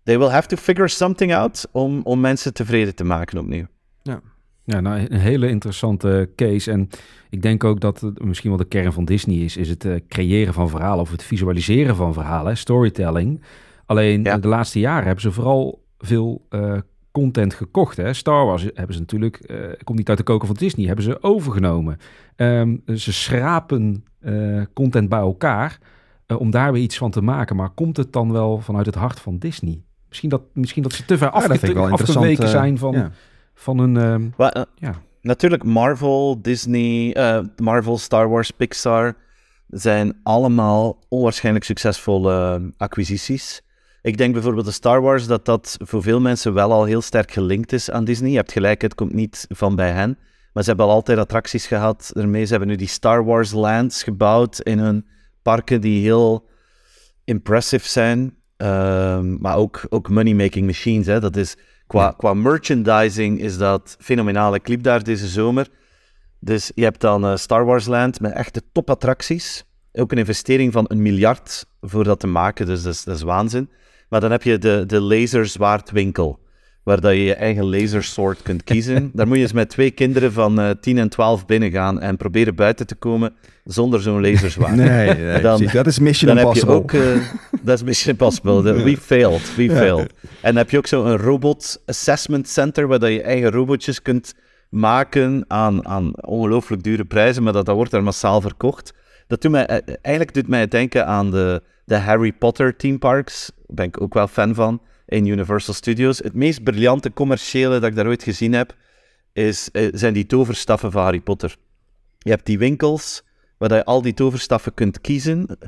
[0.04, 3.66] they will have to figure something out om, om mensen tevreden te maken opnieuw.
[4.02, 4.20] Ja.
[4.64, 6.70] Ja, nou, een hele interessante case.
[6.70, 6.88] En
[7.30, 9.96] ik denk ook dat het misschien wel de kern van Disney is, is het uh,
[10.08, 13.44] creëren van verhalen of het visualiseren van verhalen, storytelling.
[13.86, 16.78] Alleen de laatste jaren hebben ze vooral veel uh,
[17.10, 17.96] content gekocht.
[17.96, 18.12] Hè?
[18.12, 21.22] Star Wars hebben ze natuurlijk, uh, komt niet uit de koken van Disney, hebben ze
[21.22, 21.98] overgenomen.
[22.36, 24.04] Um, ze schrapen
[24.72, 25.78] content bij elkaar
[26.38, 27.56] om daar weer iets van te maken.
[27.56, 29.82] Maar komt het dan wel vanuit het hart van Disney?
[30.08, 32.92] Misschien dat, misschien dat ze te ver ja, afgeweken zijn van...
[32.92, 33.10] Ja
[33.56, 34.30] van een...
[34.38, 34.94] Uh, ja.
[35.20, 39.14] Natuurlijk, Marvel, Disney, uh, Marvel, Star Wars, Pixar
[39.68, 43.62] zijn allemaal onwaarschijnlijk succesvolle acquisities.
[44.02, 47.30] Ik denk bijvoorbeeld de Star Wars dat dat voor veel mensen wel al heel sterk
[47.30, 48.30] gelinkt is aan Disney.
[48.30, 50.18] Je hebt gelijk, het komt niet van bij hen.
[50.56, 52.44] Maar ze hebben al altijd attracties gehad ermee.
[52.44, 55.06] Ze hebben nu die Star Wars lands gebouwd in hun
[55.42, 56.48] parken die heel
[57.24, 58.36] impressive zijn.
[58.56, 61.06] Uh, maar ook, ook money-making machines.
[61.06, 61.20] Hè.
[61.20, 64.54] Dat is Qua, qua merchandising is dat fenomenaal.
[64.54, 65.68] Ik liep daar deze zomer.
[66.40, 69.64] Dus je hebt dan uh, Star Wars Land met echte topattracties.
[69.92, 73.22] Ook een investering van een miljard voor dat te maken, dus dat is, dat is
[73.22, 73.70] waanzin.
[74.08, 76.44] Maar dan heb je de, de laserzwaardwinkel
[76.86, 79.10] waar dat je je eigen lasersoort kunt kiezen.
[79.14, 82.00] Daar moet je eens met twee kinderen van uh, eh, 10 en 12 binnen gaan
[82.00, 83.34] en proberen buiten te komen
[83.64, 84.76] zonder zo'n laserzwaard.
[84.86, 86.74] Nee, nee dan, dat is Mission Impossible.
[86.74, 87.16] Ook, uh,
[87.62, 88.62] dat is Mission Impossible.
[88.62, 90.12] We failed, we failed.
[90.20, 94.34] En dan heb je ook zo'n robot assessment center waar dat je eigen robotjes kunt
[94.68, 98.94] maken aan, aan ongelooflijk dure prijzen, maar dat, dat wordt er massaal verkocht.
[99.26, 103.52] Dat doet mij, eh, eigenlijk doet mij denken aan de, de Harry Potter theme parks.
[103.56, 106.18] Daar ben ik ook wel fan van in Universal Studios.
[106.18, 108.74] Het meest briljante commerciële dat ik daar ooit gezien heb,
[109.32, 111.56] is, eh, zijn die toverstaffen van Harry Potter.
[112.18, 113.22] Je hebt die winkels
[113.58, 115.58] waar je al die toverstaffen kunt kiezen.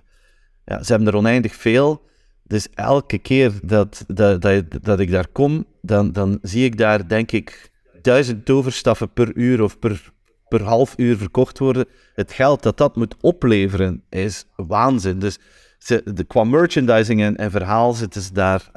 [0.65, 2.07] Ja, ze hebben er oneindig veel.
[2.43, 4.43] Dus elke keer dat, dat,
[4.83, 7.71] dat, ik daar kom, dan, dan zie ik daar, denk ik,
[8.03, 10.13] duizend toverstaffen per uur of per,
[10.49, 11.87] per half uur verkocht worden.
[12.15, 15.19] Het geld dat dat moet opleveren is waanzin.
[15.19, 15.39] Dus
[15.79, 18.71] ze, de, qua merchandising en, en verhaal zitten ze daar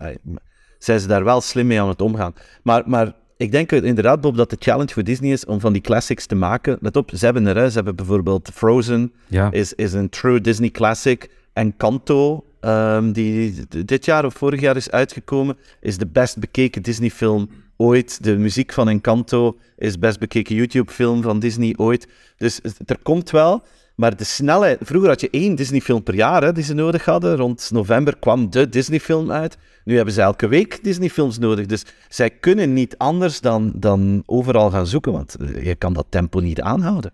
[0.84, 2.34] zijn ze daar wel slim mee aan het omgaan.
[2.64, 5.82] Maar, maar ik denk inderdaad, Bob, dat de challenge voor Disney is om van die
[5.82, 6.78] classics te maken.
[6.82, 9.52] Let op, ze hebben er, ze hebben bijvoorbeeld Frozen, ja.
[9.52, 11.30] is, is een true Disney classic.
[11.54, 13.54] En Kanto, um, die
[13.86, 18.24] dit jaar of vorig jaar is uitgekomen, is de best bekeken Disney-film ooit.
[18.24, 22.08] De muziek van Encanto is best bekeken YouTube-film van Disney ooit.
[22.38, 23.64] Dus er komt wel.
[23.96, 24.78] Maar de snelheid...
[24.82, 27.36] Vroeger had je één Disney-film per jaar hè, die ze nodig hadden.
[27.36, 29.58] Rond november kwam de Disney-film uit.
[29.84, 31.66] Nu hebben ze elke week Disney-films nodig.
[31.66, 36.06] Dus zij kunnen niet anders dan, dan overal gaan zoeken, want eh, je kan dat
[36.10, 37.14] tempo niet aanhouden.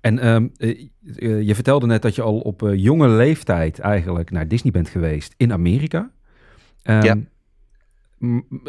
[0.00, 4.48] En ehm, eh, eh, je vertelde net dat je al op jonge leeftijd eigenlijk naar
[4.48, 6.10] Disney bent geweest in Amerika.
[6.84, 7.16] Um, ja.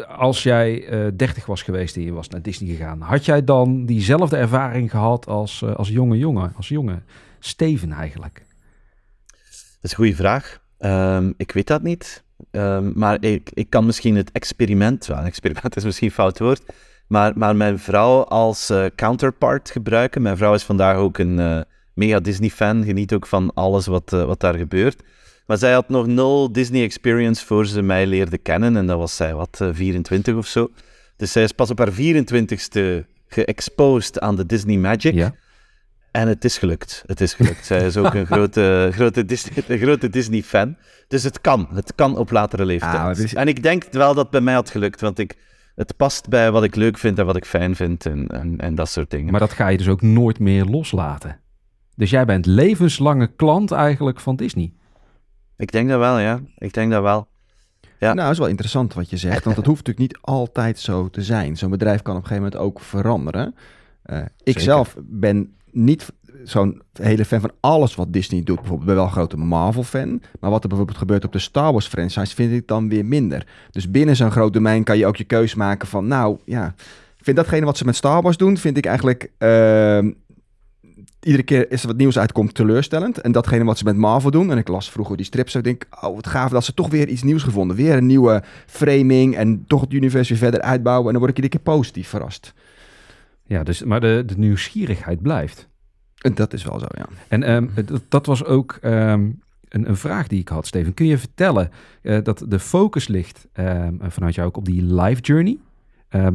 [0.06, 3.86] Als jij uh, 30 was geweest en je was naar Disney gegaan, had jij dan
[3.86, 7.02] diezelfde ervaring gehad als, als jonge jongen, als jonge
[7.44, 8.42] Steven eigenlijk?
[9.80, 10.60] Dat is een goede vraag.
[10.78, 12.24] Ehm, ik weet dat niet.
[12.50, 16.62] Ehm, maar ik, ik kan misschien het experiment, een experiment is misschien een fout woord,
[17.06, 20.22] maar, maar mijn vrouw als uh, counterpart gebruiken.
[20.22, 21.60] Mijn vrouw is vandaag ook een uh,
[21.94, 25.02] mega Disney-fan, geniet ook van alles wat, uh, wat daar gebeurt.
[25.46, 28.76] Maar zij had nog nul Disney experience voor ze mij leerde kennen.
[28.76, 30.70] En dat was zij, wat, 24 of zo.
[31.16, 35.14] Dus zij is pas op haar 24ste geëxposed aan de Disney Magic.
[35.14, 35.34] Ja.
[36.14, 37.02] En het is gelukt.
[37.06, 37.66] Het is gelukt.
[37.66, 40.76] Zij is ook een grote, grote, Disney, een grote Disney-fan.
[41.08, 41.68] Dus het kan.
[41.72, 42.94] Het kan op latere leeftijd.
[43.18, 45.00] Ah, is- En ik denk wel dat het bij mij had gelukt.
[45.00, 45.36] Want ik,
[45.74, 48.06] het past bij wat ik leuk vind en wat ik fijn vind.
[48.06, 49.30] En, en, en dat soort dingen.
[49.30, 51.40] Maar dat ga je dus ook nooit meer loslaten.
[51.96, 54.72] Dus jij bent levenslange klant eigenlijk van Disney.
[55.56, 56.40] Ik denk dat wel, ja.
[56.58, 57.28] Ik denk dat wel.
[57.98, 58.06] Ja.
[58.12, 61.08] Nou, dat is wel interessant wat je zegt, want het hoeft natuurlijk niet altijd zo
[61.10, 61.56] te zijn.
[61.56, 63.54] Zo'n bedrijf kan op een gegeven moment ook veranderen.
[64.04, 66.12] Eh, ik zelf ben niet
[66.44, 68.56] zo'n hele fan van alles wat Disney doet.
[68.56, 70.22] Bijvoorbeeld, ik ben wel een grote Marvel-fan.
[70.40, 73.46] Maar wat er bijvoorbeeld gebeurt op de Star Wars-franchise vind ik dan weer minder.
[73.70, 76.06] Dus binnen zo'n groot domein kan je ook je keus maken van...
[76.06, 76.74] Nou, ja,
[77.20, 79.30] vind datgene wat ze met Star Wars doen, vind ik eigenlijk...
[79.38, 80.10] ehm,
[81.20, 83.20] Iedere keer is er wat nieuws uitkomt teleurstellend.
[83.20, 84.50] En datgene wat ze met Marvel doen.
[84.50, 85.54] En ik las vroeger die strips.
[85.54, 87.76] Ik denk, oh wat gaaf dat ze toch weer iets nieuws gevonden.
[87.76, 89.36] Weer een nieuwe framing.
[89.36, 91.06] En toch het universum weer verder uitbouwen.
[91.06, 92.54] En dan word ik iedere keer positief verrast.
[93.46, 95.68] Ja, dus, maar de, de nieuwsgierigheid blijft.
[96.18, 97.06] En dat is wel zo, ja.
[97.28, 99.30] En ehm, dat, dat was ook ehm,
[99.68, 100.94] een, een vraag die ik had, Steven.
[100.94, 101.70] Kun je vertellen
[102.02, 105.58] eh, dat de focus ligt ehm, vanuit jou ook op die life journey?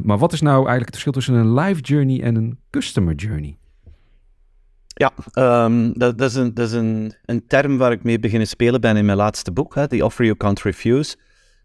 [0.03, 3.57] Maar wat is nou eigenlijk het verschil tussen een life journey en een customer journey?
[4.99, 5.13] Ja,
[5.93, 8.97] dat, dat is, een, dat is een, een term waar ik mee beginnen spelen ben
[8.97, 11.17] in mijn laatste boek, hè, The Offer You Can't Refuse.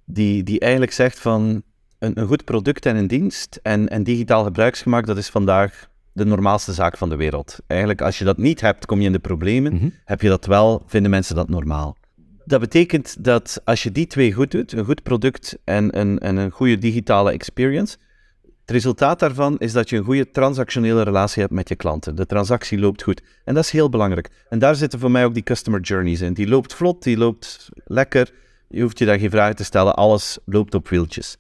[0.05, 1.63] Die, die eigenlijk zegt van
[2.05, 6.25] een, een goed product en een dienst en, en digitaal gebruiksgemak, dat is vandaag de
[6.25, 7.59] normaalste zaak van de wereld.
[7.67, 9.75] Eigenlijk, als je dat niet hebt, kom je in de problemen.
[9.75, 9.89] Mhm.
[10.05, 11.97] Heb je dat wel, vinden mensen dat normaal.
[12.45, 16.37] Dat betekent dat als je die twee goed doet, een goed product en een, en
[16.37, 17.97] een goede digitale experience,
[18.43, 22.15] het resultaat daarvan is dat je een goede transactionele relatie hebt met je klanten.
[22.15, 23.23] De transactie loopt goed.
[23.45, 24.31] En dat is heel belangrijk.
[24.49, 26.33] En daar zitten voor mij ook die customer journeys in.
[26.33, 28.33] Die loopt vlot, die loopt lekker.
[28.69, 29.95] Je hoeft je daar geen vragen te stellen.
[29.95, 31.37] Alles loopt op wieltjes.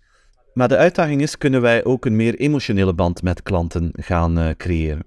[0.54, 4.50] Maar de uitdaging is, kunnen wij ook een meer emotionele band met klanten gaan eh,
[4.56, 5.04] creëren?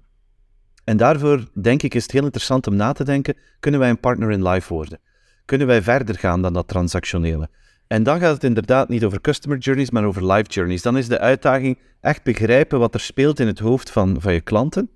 [0.84, 4.00] En daarvoor denk ik is het heel interessant om na te denken, kunnen wij een
[4.00, 5.00] partner in life worden?
[5.44, 7.48] Kunnen wij verder gaan dan dat transactionele?
[7.86, 10.82] En dan gaat het inderdaad niet over customer journeys, maar over life journeys.
[10.82, 14.40] Dan is de uitdaging echt begrijpen wat er speelt in het hoofd van, van je
[14.40, 14.90] klanten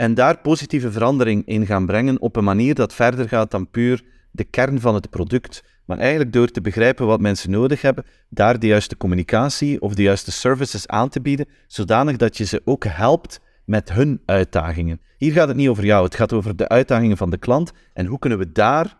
[0.00, 4.04] en daar positieve verandering in gaan brengen op een manier dat verder gaat dan puur
[4.30, 5.64] de kern van het product.
[5.90, 10.02] Maar eigenlijk door te begrijpen wat mensen nodig hebben, daar de juiste communicatie of de
[10.02, 15.00] juiste services aan te bieden, zodanig dat je ze ook helpt met hun uitdagingen.
[15.16, 18.06] Hier gaat het niet over jou, het gaat over de uitdagingen van de klant en
[18.06, 18.96] hoe kunnen we daar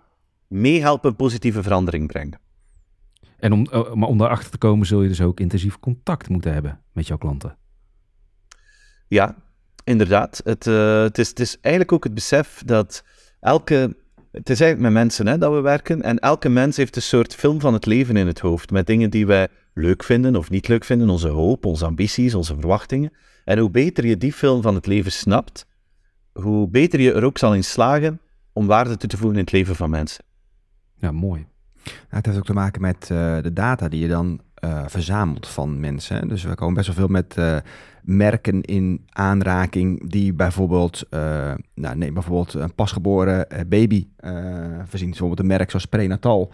[0.49, 2.41] meehelpen positieve verandering brengen.
[3.39, 6.53] En om, eh, maar om daarachter te komen zul je dus ook intensief contact moeten
[6.53, 7.57] hebben met jouw klanten.
[9.09, 9.37] Ja,
[9.85, 10.41] inderdaad.
[10.45, 13.05] Het, eh, het, is, het is eigenlijk ook het besef dat
[13.41, 13.97] elke.
[14.33, 16.03] Het is eigenlijk met mensen hè, dat we werken.
[16.03, 18.71] En elke mens heeft een soort film van het leven in het hoofd.
[18.71, 21.11] Met dingen die wij leuk vinden of niet leuk vinden.
[21.11, 23.13] Onze hoop, onze ambities, onze verwachtingen.
[23.45, 25.67] En hoe beter je die film van het leven snapt,
[26.33, 28.21] hoe beter je er ook zal in slagen
[28.53, 30.25] om waarde toe te voegen in het leven van mensen.
[30.97, 31.47] Ja, mooi.
[31.85, 35.49] Nou, het heeft ook te maken met eh, de data die je dan eh, verzamelt
[35.49, 36.29] van mensen.
[36.29, 37.57] Dus we komen best wel veel met eh,
[38.03, 44.33] merken in aanraking die bijvoorbeeld, eh, nou, nee, bijvoorbeeld een pasgeboren eh, baby eh,
[44.85, 45.09] voorzien.
[45.09, 46.53] Bijvoorbeeld een merk zoals Prenatal.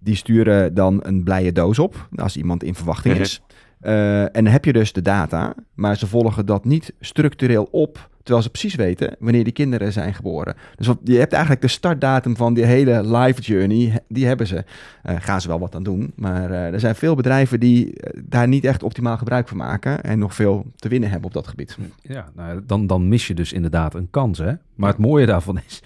[0.00, 3.42] Die sturen dan een blije doos op als iemand in verwachting is.
[3.80, 8.42] Eh, en heb je dus de data, maar ze volgen dat niet structureel op, terwijl
[8.42, 10.54] ze precies weten wanneer die kinderen zijn geboren.
[10.76, 14.64] Dus je hebt eigenlijk de startdatum van die hele life journey, die hebben ze.
[15.02, 17.92] Eh, gaan ze wel wat aan doen, maar eh, er zijn veel bedrijven die
[18.24, 21.48] daar niet echt optimaal gebruik van maken en nog veel te winnen hebben op dat
[21.48, 21.78] gebied.
[22.02, 24.38] Ja, nou, dan, dan mis je dus inderdaad een kans.
[24.38, 24.52] Hè?
[24.74, 25.82] Maar het mooie daarvan is,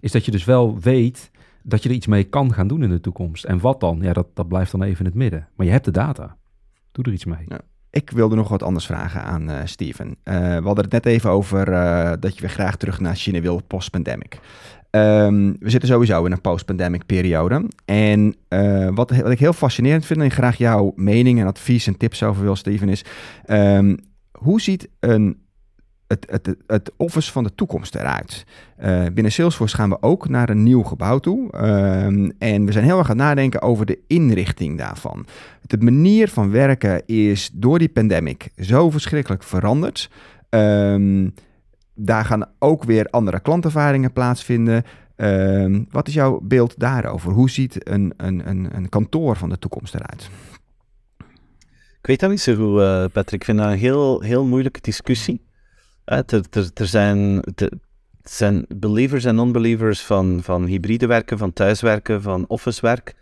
[0.00, 1.30] is dat je dus wel weet
[1.62, 3.44] dat je er iets mee kan gaan doen in de toekomst.
[3.44, 3.98] En wat dan?
[4.02, 5.48] Ja, dat, dat blijft dan even in het midden.
[5.54, 6.36] Maar je hebt de data.
[6.98, 7.44] Doe er iets mee.
[7.46, 7.60] Ja.
[7.90, 10.16] Ik wilde nog wat anders vragen aan eh, Steven.
[10.22, 13.40] Eh, we hadden het net even over eh, dat je weer graag terug naar China
[13.40, 14.38] wil post-pandemic.
[14.90, 17.68] Ehm, we zitten sowieso in een post-pandemic periode.
[17.84, 18.34] En
[18.94, 22.42] wat, wat ik heel fascinerend vind en graag jouw mening en advies en tips over
[22.42, 23.04] wil, Steven, is...
[23.44, 23.96] ehm,
[24.32, 25.40] hoe ziet een,
[26.06, 28.44] het, het, het, office van de toekomst eruit?
[29.12, 31.52] Binnen Salesforce gaan we ook naar een nieuw gebouw toe.
[31.52, 35.26] Ehm, en we zijn heel erg aan het nadenken over de inrichting daarvan.
[35.68, 40.10] De manier van werken is door die pandemic zo verschrikkelijk veranderd.
[40.48, 41.28] Ehm,
[41.94, 44.84] daar gaan ook weer andere klantervaringen plaatsvinden.
[45.16, 47.32] Ehm, wat is jouw beeld daarover?
[47.32, 50.30] Hoe ziet een, een, een, een kantoor van de toekomst eruit?
[52.00, 53.40] Ik weet dat niet zo goed, eh, Patrick.
[53.40, 55.40] Ik vind dat een heel, heel moeilijke discussie.
[56.04, 57.78] Eh, er, er, er zijn, te-
[58.22, 63.14] zijn believers en non-believers van, van hybride werken, van thuiswerken, van officewerk.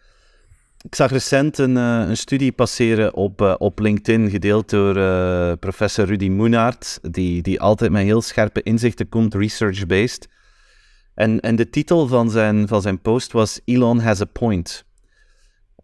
[0.84, 5.52] Ik zag recent een, uh, een studie passeren op, uh, op LinkedIn, gedeeld door uh,
[5.60, 10.28] professor Rudy Moenaert, die, die altijd met heel scherpe inzichten komt, research-based.
[11.14, 14.84] En, en de titel van zijn, van zijn post was Elon has a point.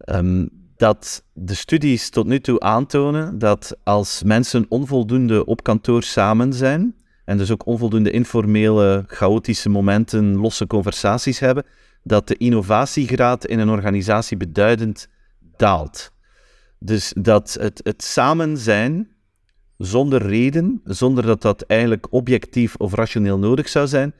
[0.05, 6.53] Um, dat de studies tot nu toe aantonen dat als mensen onvoldoende op kantoor samen
[6.53, 11.65] zijn, en dus ook onvoldoende informele, chaotische momenten, losse conversaties hebben,
[12.03, 15.07] dat de innovatiegraad in een organisatie beduidend
[15.57, 16.11] daalt.
[16.79, 19.07] Dus dat het, het samen zijn
[19.77, 24.13] zonder reden, zonder dat dat eigenlijk objectief of rationeel nodig zou zijn,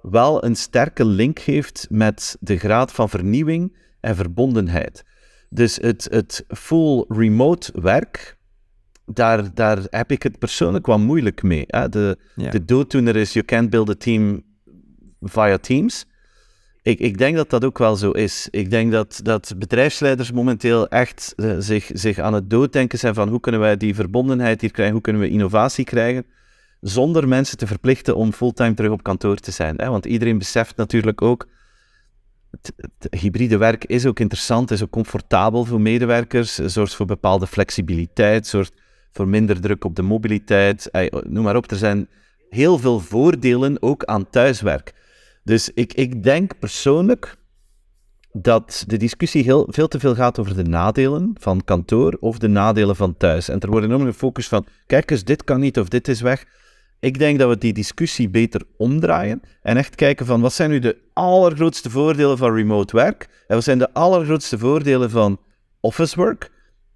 [0.00, 5.04] wel een sterke link heeft met de graad van vernieuwing en verbondenheid.
[5.48, 8.36] Dus het, het full remote werk,
[9.06, 11.64] daar, daar heb ik het persoonlijk wel moeilijk mee.
[11.66, 11.88] Hè?
[11.88, 12.50] De, ja.
[12.50, 14.42] de dooddoener is, you can't build a team
[15.20, 16.06] via Teams.
[16.84, 18.48] Ik, ik denk dat dat ook wel zo is.
[18.50, 23.28] Ik denk dat, dat bedrijfsleiders momenteel echt uh, zich, zich aan het dooddenken zijn van
[23.28, 26.26] hoe kunnen wij die verbondenheid hier krijgen, hoe kunnen we innovatie krijgen,
[26.80, 29.76] zonder mensen te verplichten om fulltime terug op kantoor te zijn.
[29.76, 29.88] Hè?
[29.88, 31.48] Want iedereen beseft natuurlijk ook,
[32.50, 37.46] het, het, hybride werk is ook interessant, is ook comfortabel voor medewerkers, zorgt voor bepaalde
[37.46, 38.72] flexibiliteit, zorgt
[39.12, 40.90] voor minder druk op de mobiliteit,
[41.28, 41.70] noem maar op.
[41.70, 42.08] Er zijn
[42.50, 44.92] heel veel voordelen ook aan thuiswerk.
[45.44, 47.36] Dus ik, ik denk persoonlijk
[48.32, 52.48] dat de discussie heel, veel te veel gaat over de nadelen van kantoor of de
[52.48, 53.48] nadelen van thuis.
[53.48, 56.44] En er wordt enorm gefocust van, kijk eens, dit kan niet of dit is weg.
[57.00, 60.78] Ik denk dat we die discussie beter omdraaien en echt kijken van, wat zijn nu
[60.78, 63.28] de allergrootste voordelen van remote werk?
[63.46, 65.40] En wat zijn de allergrootste voordelen van
[65.80, 66.50] office work?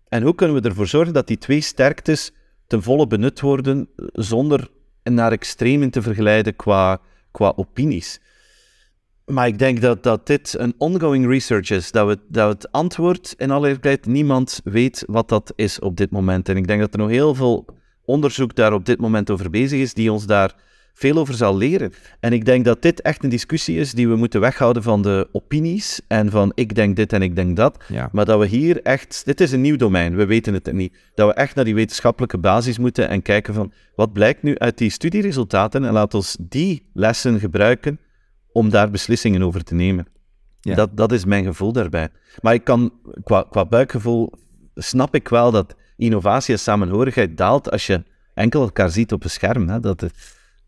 [0.08, 2.32] En hoe kunnen we ervoor zorgen dat die twee sterktes
[2.66, 4.68] ten volle benut worden zonder
[5.02, 8.20] naar extremen te vergelijden qua, qua opinies?
[9.28, 11.90] Maar ik denk dat, dat dit een ongoing research is.
[11.90, 16.10] Dat, we, dat het antwoord in alle eerlijkheid, niemand weet wat dat is op dit
[16.10, 16.48] moment.
[16.48, 17.66] En ik denk dat er nog heel veel
[18.04, 20.54] onderzoek daar op dit moment over bezig is, die ons daar
[20.94, 21.92] veel over zal leren.
[22.20, 25.28] En ik denk dat dit echt een discussie is die we moeten weghouden van de
[25.32, 27.84] opinies en van ik denk dit en ik denk dat.
[27.88, 28.08] Ja.
[28.12, 30.96] Maar dat we hier echt, dit is een nieuw domein, we weten het niet.
[31.14, 34.78] Dat we echt naar die wetenschappelijke basis moeten en kijken van wat blijkt nu uit
[34.78, 37.98] die studieresultaten en laat ons die lessen gebruiken
[38.58, 40.06] om daar beslissingen over te nemen.
[40.60, 40.74] Ja.
[40.74, 42.08] Dat, dat is mijn gevoel daarbij.
[42.40, 42.92] Maar ik kan,
[43.24, 44.32] qua, qua buikgevoel
[44.74, 48.02] snap ik wel dat innovatie en samenhorigheid daalt als je
[48.34, 49.68] enkel elkaar ziet op een scherm.
[49.68, 49.80] Hè?
[49.80, 50.06] Dat,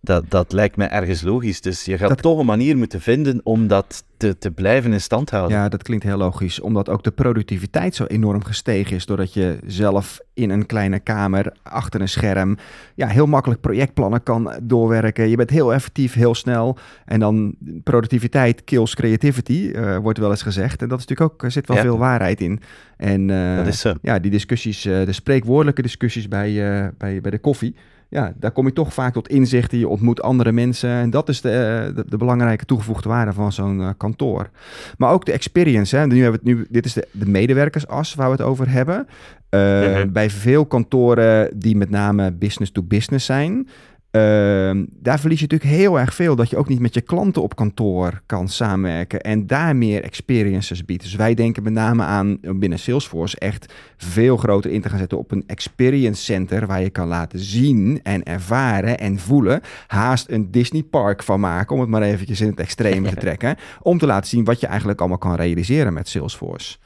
[0.01, 1.61] dat, dat lijkt me ergens logisch.
[1.61, 5.01] Dus je gaat Dat- toch een manier moeten vinden om dat te, te blijven in
[5.01, 5.57] stand houden.
[5.59, 6.61] Ja, dat klinkt heel logisch.
[6.61, 9.07] Omdat ook de productiviteit zo enorm gestegen is.
[9.07, 12.57] Doordat je zelf in een kleine kamer achter een scherm
[12.95, 15.29] ja, heel makkelijk projectplannen kan doorwerken.
[15.29, 16.79] Je bent heel effectief, heel snel.
[17.05, 20.83] En dan productiviteit kills creativity, eh, wordt wel eens gezegd.
[20.83, 21.83] En dat is natuurlijk ook, er zit wel Ja.
[21.83, 22.61] veel waarheid in.
[22.97, 23.95] En eh, Dat is zo.
[24.03, 26.49] ja, die discussies, eh, de spreekwoordelijke discussies bij,
[26.83, 27.75] eh, bij, bij de koffie.
[28.11, 29.79] Ja, daar kom je toch vaak tot inzichten.
[29.79, 30.91] Je ontmoet andere mensen.
[30.91, 34.51] En dat is de, eh, de, de belangrijke toegevoegde waarde van zo'n eh, kantoor.
[34.99, 35.97] Maar ook de experience.
[35.97, 36.07] Hè.
[36.07, 39.07] Nu hebben we het nu, dit is de, de medewerkersas waar we het over hebben.
[39.49, 40.13] Eh, Mhm.
[40.13, 43.69] Bij veel kantoren die met name business to business zijn.
[44.11, 46.37] Ehm, daar verlies je natuurlijk heel erg veel.
[46.37, 49.21] Dat je ook niet met je klanten op kantoor kan samenwerken.
[49.21, 51.03] En daar meer experiences biedt.
[51.03, 55.19] Dus wij denken met name aan binnen Salesforce echt veel groter in te gaan zetten
[55.19, 56.67] op een experience center.
[56.67, 59.61] Waar je kan laten zien en ervaren en voelen.
[59.87, 61.75] Haast een Disney park van maken.
[61.75, 63.57] Om het maar eventjes in het extreme te trekken.
[63.83, 66.77] Om te laten zien wat je eigenlijk allemaal kan realiseren met Salesforce.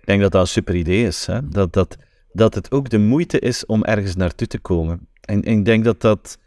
[0.00, 1.26] Ik denk dat dat een super idee is.
[1.26, 1.48] Hè?
[1.48, 1.96] Dat, dat,
[2.32, 5.08] dat het ook de moeite is om ergens naartoe te komen.
[5.20, 6.38] En, en ik denk dat dat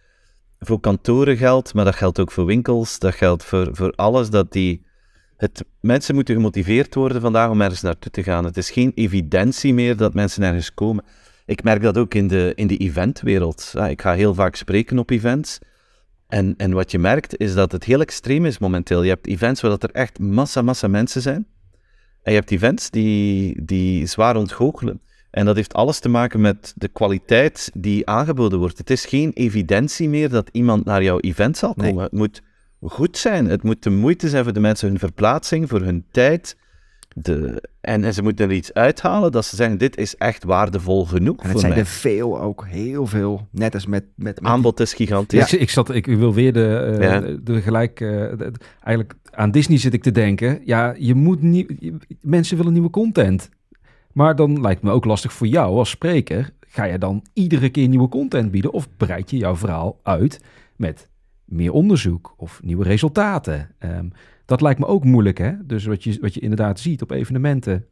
[0.59, 2.99] voor kantoren geldt, maar dat geldt ook voor winkels.
[2.99, 4.29] Dat geldt voor, voor alles.
[4.29, 4.85] Dat die,
[5.37, 8.45] het, mensen moeten gemotiveerd worden vandaag om ergens naartoe te gaan.
[8.45, 11.03] Het is geen evidentie meer dat mensen ergens komen.
[11.45, 13.69] Ik merk dat ook in de, in de eventwereld.
[13.73, 15.59] Ja, ik ga heel vaak spreken op events.
[16.27, 19.03] En, en wat je merkt is dat het heel extreem is momenteel.
[19.03, 21.47] Je hebt events waar dat er echt massa, massa mensen zijn.
[22.23, 25.01] En je hebt events die, die zwaar ontgoochelen.
[25.37, 28.77] En dat heeft alles te maken met de kwaliteit die aangeboden wordt.
[28.77, 31.87] Het is geen evidentie meer dat iemand naar jouw event zal Nee.
[31.89, 32.03] komen.
[32.03, 32.41] Het moet
[32.81, 33.45] goed zijn.
[33.49, 36.57] Het moet de moeite zijn voor de mensen, hun verplaatsing, voor hun tijd.
[37.15, 41.05] De, en, en ze moeten er iets uithalen dat ze zeggen, dit is echt waardevol
[41.05, 41.81] genoeg En het voor zijn mij.
[41.81, 43.47] er veel ook, heel veel.
[43.51, 44.03] Net als met...
[44.15, 45.53] met, met Aanbod is gigantisch.
[45.53, 47.19] Ik, ik, zat, ik wil weer de, eh, Ja.
[47.19, 47.99] de, de gelijk...
[48.01, 48.51] eh, de-
[48.83, 50.59] eigenlijk aan Disney zit ik te denken.
[50.65, 51.73] Ja, je moet niet...
[51.79, 53.49] je- mensen willen nieuwe content.
[54.17, 56.49] Maar dan lijkt me ook lastig voor jou als spreker.
[56.59, 58.71] Ga je dan iedere keer nieuwe content bieden?
[58.71, 60.41] Of breid je jouw verhaal uit
[60.75, 61.09] met
[61.45, 63.69] meer onderzoek of nieuwe resultaten.
[63.77, 64.07] Ehm,
[64.45, 65.65] dat lijkt me ook moeilijk, hè?
[65.65, 67.85] Dus wat je, wat je inderdaad ziet op evenementen,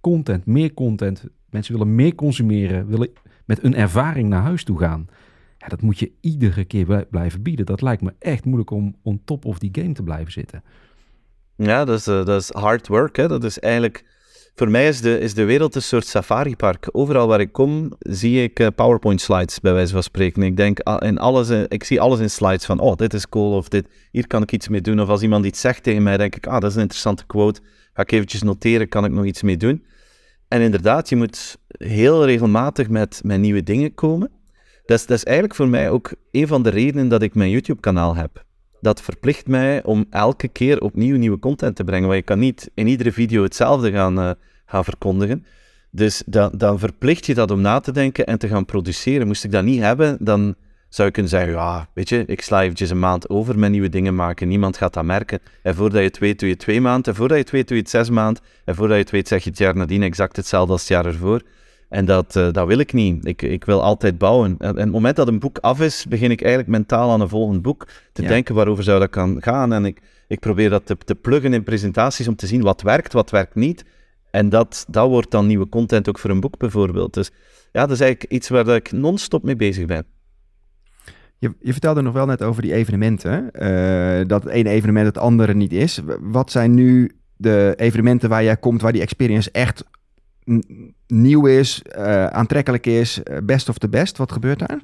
[0.00, 1.24] content, meer content.
[1.50, 3.10] Mensen willen meer consumeren, willen
[3.44, 5.06] met een ervaring naar huis toe gaan.
[5.58, 7.66] Ja, dat moet je iedere keer blijven bieden.
[7.66, 10.62] Dat lijkt me echt moeilijk om on top of die game te blijven zitten.
[11.56, 13.16] Ja, dat is, uh, dat is hard work.
[13.16, 13.28] Hè?
[13.28, 14.04] Dat is eigenlijk...
[14.54, 16.88] Voor mij is de, is de wereld een soort safaripark.
[16.92, 20.42] Overal waar ik kom, zie ik uh, PowerPoint slides, bij wijze van spreken.
[20.42, 23.28] Ik denk uh, in alles, uh, ik zie alles in slides van, oh, dit is
[23.28, 25.00] cool, of dit, hier kan ik iets mee doen.
[25.00, 27.60] Of als iemand iets zegt tegen mij, denk ik, ah, dat is een interessante quote.
[27.92, 29.84] Ga ik eventjes noteren, kan ik nog iets mee doen?
[30.48, 34.30] En inderdaad, je moet heel regelmatig met, met nieuwe dingen komen.
[34.86, 37.50] Dat is, dat is eigenlijk voor mij ook een van de redenen dat ik mijn
[37.50, 38.44] YouTube-kanaal heb.
[38.82, 42.08] Dat verplicht mij om elke keer opnieuw nieuwe content te brengen.
[42.08, 44.30] Want je kan niet in iedere video hetzelfde gaan, uh,
[44.66, 45.44] gaan verkondigen.
[45.90, 49.26] Dus dan, dan verplicht je dat om na te denken en te gaan produceren.
[49.26, 50.54] Moest ik dat niet hebben, dan
[50.88, 53.88] zou je kunnen zeggen, ja, weet je, ik sla eventjes een maand over met nieuwe
[53.88, 54.48] dingen maken.
[54.48, 55.38] Niemand gaat dat merken.
[55.62, 57.12] En voordat je het weet, doe je twee maanden.
[57.12, 58.42] En voordat je het weet, doe je het zes maanden.
[58.64, 61.06] En voordat je het weet, zeg je het jaar nadien exact hetzelfde als het jaar
[61.06, 61.42] ervoor.
[61.92, 63.26] En dat, uh, dat wil ik niet.
[63.26, 64.54] Ik, ik wil altijd bouwen.
[64.58, 67.28] En, en het moment dat een boek af is, begin ik eigenlijk mentaal aan een
[67.28, 68.28] volgend boek te ja.
[68.28, 69.72] denken waarover zou dat kan gaan.
[69.72, 73.12] En ik, ik probeer dat te, te pluggen in presentaties om te zien wat werkt,
[73.12, 73.84] wat werkt niet.
[74.30, 77.14] En dat, dat wordt dan nieuwe content ook voor een boek bijvoorbeeld.
[77.14, 77.30] Dus
[77.72, 80.04] ja, dat is eigenlijk iets waar ik non-stop mee bezig ben.
[81.38, 83.50] Je, je, vertelde nog wel net over die evenementen.
[83.52, 86.00] Uh, dat het ene evenement het andere niet is.
[86.20, 89.84] Wat zijn nu de evenementen waar jij komt, waar die experience echt
[91.06, 94.16] nieuw is, uh, aantrekkelijk is, best of the best?
[94.16, 94.80] Wat gebeurt daar?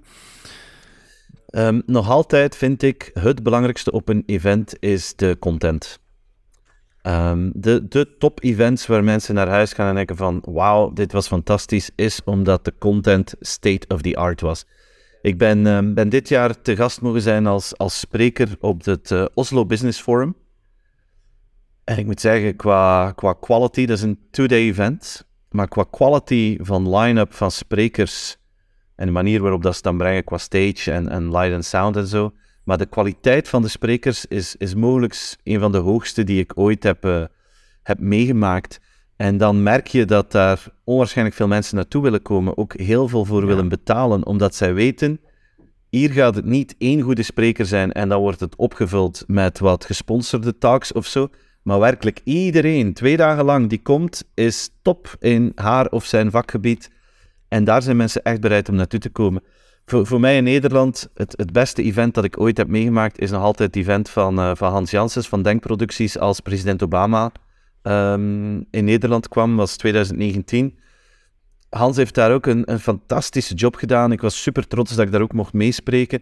[1.50, 6.00] Um, nog altijd vind ik het belangrijkste op een event is de content.
[7.02, 11.26] Um, de, de top-events waar mensen naar huis gaan en denken van wauw, dit was
[11.26, 14.66] fantastisch, is omdat de content state of the art was.
[15.22, 19.10] Ik ben, um, ben dit jaar te gast mogen zijn als, als spreker op het
[19.10, 20.36] uh, Oslo Business Forum.
[21.84, 25.27] En ik moet zeggen, qua, qua quality, dat is een two-day event.
[25.50, 28.36] Maar qua quality van line-up van sprekers
[28.94, 31.96] en de manier waarop dat ze dan brengen qua stage en, en light and sound
[31.96, 32.32] en zo.
[32.64, 36.52] Maar de kwaliteit van de sprekers is, is mogelijk een van de hoogste die ik
[36.54, 37.24] ooit heb, uh,
[37.82, 38.80] heb meegemaakt.
[39.16, 43.24] En dan merk je dat daar onwaarschijnlijk veel mensen naartoe willen komen, ook heel veel
[43.24, 43.46] voor ja.
[43.46, 45.20] willen betalen, omdat zij weten,
[45.88, 49.84] hier gaat het niet één goede spreker zijn en dan wordt het opgevuld met wat
[49.84, 51.28] gesponsorde talks of zo.
[51.68, 56.90] Maar werkelijk iedereen, twee dagen lang, die komt, is top in haar of zijn vakgebied.
[57.48, 59.42] En daar zijn mensen echt bereid om naartoe te komen.
[59.84, 63.30] Voor, voor mij in Nederland, het, het beste event dat ik ooit heb meegemaakt, is
[63.30, 67.32] nog altijd het event van, uh, van Hans Janssens van Denkproducties als president Obama
[67.82, 70.78] um, in Nederland kwam, was 2019.
[71.68, 74.12] Hans heeft daar ook een, een fantastische job gedaan.
[74.12, 76.20] Ik was super trots dat ik daar ook mocht meespreken.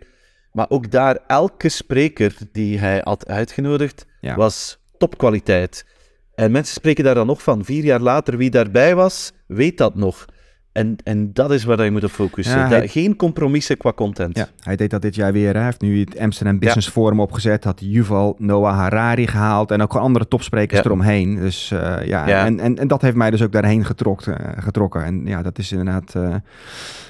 [0.53, 4.35] Maar ook daar, elke spreker die hij had uitgenodigd, ja.
[4.37, 5.87] was topkwaliteit.
[6.35, 7.65] En mensen spreken daar dan nog van.
[7.65, 10.25] Vier jaar later, wie daarbij was, weet dat nog.
[10.73, 12.59] En, en dat is waar je moet op focussen.
[12.59, 12.89] Ja, hij...
[12.89, 14.37] Geen compromissen qua content.
[14.37, 15.55] Ja, hij deed dat dit jaar weer.
[15.55, 16.93] Hij heeft nu het Amsterdam Business ja.
[16.93, 17.65] Forum opgezet.
[17.65, 19.71] Had Yuval Noah Harari gehaald.
[19.71, 21.35] En ook andere topsprekers eromheen.
[21.35, 24.41] Dus uh, ja, En, en, en dat heeft mij dus ook daarheen getrokken.
[24.41, 25.05] Uh, getrokken.
[25.05, 26.35] En ja, dat is inderdaad uh,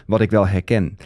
[0.07, 0.97] wat ik wel herken.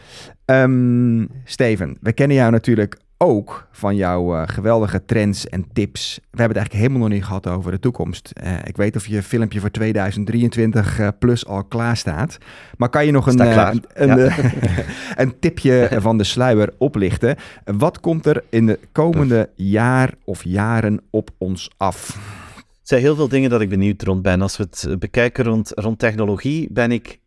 [0.44, 6.14] Um, Steven, we kennen jou natuurlijk ook van jouw uh, geweldige trends en tips.
[6.14, 8.32] We hebben het eigenlijk helemaal nog niet gehad over de toekomst.
[8.42, 12.38] Uh, ik weet of je filmpje voor 2023 uh, plus al klaar staat.
[12.76, 14.36] Maar kan je nog een, een, een, ja.
[15.22, 17.36] een, tipje van de sluier oplichten?
[17.64, 22.14] Wat komt er in de komende jaar of jaren op ons af?
[22.56, 24.42] Er zijn heel veel dingen dat ik benieuwd rond ben.
[24.42, 27.18] Als we het bekijken rond, rond technologie, ben ik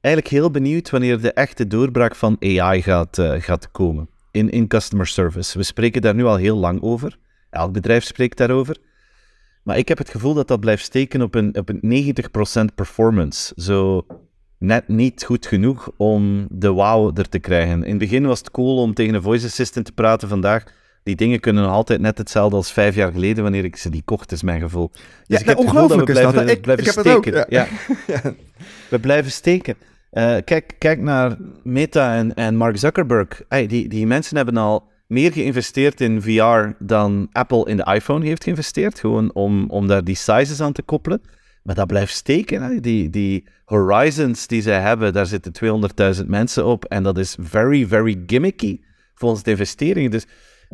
[0.00, 5.06] eigenlijk heel benieuwd wanneer de echte doorbraak van AI gaat, gaat komen in, in customer
[5.06, 5.58] service.
[5.58, 7.18] We spreken daar nu al heel lang over.
[7.50, 8.76] Elk bedrijf spreekt daarover.
[9.62, 12.14] Maar ik heb het gevoel dat dat blijft steken op een, op een
[12.70, 13.52] 90% performance.
[13.56, 14.06] Zo
[14.58, 17.82] net niet goed genoeg om de wow er te krijgen.
[17.82, 20.28] In het begin was het cool om tegen een voice assistant te praten.
[20.28, 20.64] Vandaag,
[21.02, 24.02] die dingen kunnen nog altijd net hetzelfde als vijf jaar geleden wanneer ik ze die
[24.04, 24.90] kocht, is mijn gevoel.
[24.92, 27.46] Dus ja, ik heb het gevoel dat we blijven, dat, ik, blijven ik steken.
[27.48, 27.66] Ja.
[28.88, 29.76] We blijven steken.
[30.16, 33.42] Uh, kijk, kijk naar Meta en, en Mark Zuckerberg.
[33.48, 38.26] Hey, die, die mensen hebben al meer geïnvesteerd in VR dan Apple in de iPhone
[38.26, 39.00] heeft geïnvesteerd.
[39.00, 41.20] Gewoon om, om daar die sizes aan te koppelen.
[41.62, 42.62] Maar dat blijft steken.
[42.62, 42.80] Hè?
[42.80, 45.52] Die, die horizons die zij hebben, daar zitten
[46.20, 46.84] 200.000 mensen op.
[46.84, 48.80] En dat is very, very gimmicky
[49.14, 50.10] volgens de investeringen.
[50.10, 50.26] Dus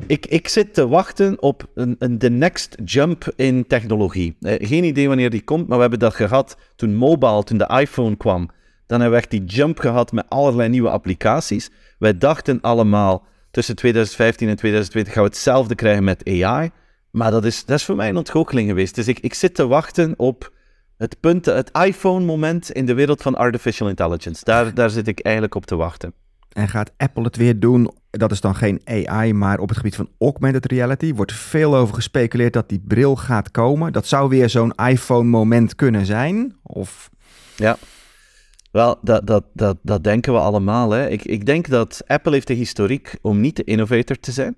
[0.07, 4.37] ik, ik zit te wachten op een, een, de next jump in technologie.
[4.41, 7.79] Eh, geen idee wanneer die komt, maar we hebben dat gehad toen mobile, toen de
[7.81, 8.51] iPhone kwam.
[8.87, 11.71] Dan hebben we echt die jump gehad met allerlei nieuwe applicaties.
[11.99, 16.71] Wij dachten allemaal, tussen 2015 en 2020 gaan we hetzelfde krijgen met AI.
[17.11, 18.95] Maar dat is, dat is voor mij een ontgoocheling geweest.
[18.95, 20.53] Dus ik, ik zit te wachten op
[20.97, 24.45] het punt, het iPhone-moment in de wereld van artificial intelligence.
[24.45, 26.15] Daar, daar zit ik eigenlijk op te wachten.
[26.53, 27.91] En gaat Apple het weer doen?
[28.11, 31.95] Dat is dan geen AI, maar op het gebied van augmented reality wordt veel over
[31.95, 33.93] gespeculeerd dat die bril gaat komen.
[33.93, 36.57] Dat zou weer zo'n iPhone-moment kunnen zijn?
[36.63, 37.11] Of...
[37.57, 37.77] Ja,
[38.73, 40.91] wel, dat, dat, dat, dat denken we allemaal.
[40.91, 41.09] Hè.
[41.09, 44.57] Ik, ik denk dat Apple heeft de historiek om niet de innovator te zijn,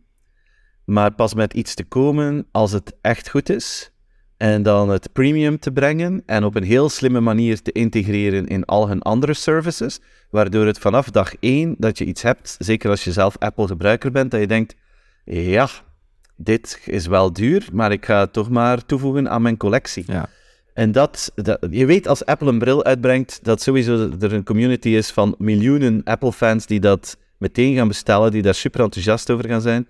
[0.84, 3.88] maar pas met iets te komen als het echt goed is.
[4.36, 8.64] En dan het premium te brengen en op een heel slimme manier te integreren in
[8.64, 10.00] al hun andere services,
[10.30, 14.30] waardoor het vanaf dag één dat je iets hebt, zeker als je zelf Apple-gebruiker bent,
[14.30, 14.74] dat je denkt,
[15.24, 15.68] ja,
[16.36, 20.04] dit is wel duur, maar ik ga het toch maar toevoegen aan mijn collectie.
[20.06, 20.28] Ja.
[20.74, 24.88] En dat, dat, je weet als Apple een bril uitbrengt, dat sowieso er een community
[24.88, 29.60] is van miljoenen Apple-fans die dat meteen gaan bestellen, die daar super enthousiast over gaan
[29.60, 29.88] zijn.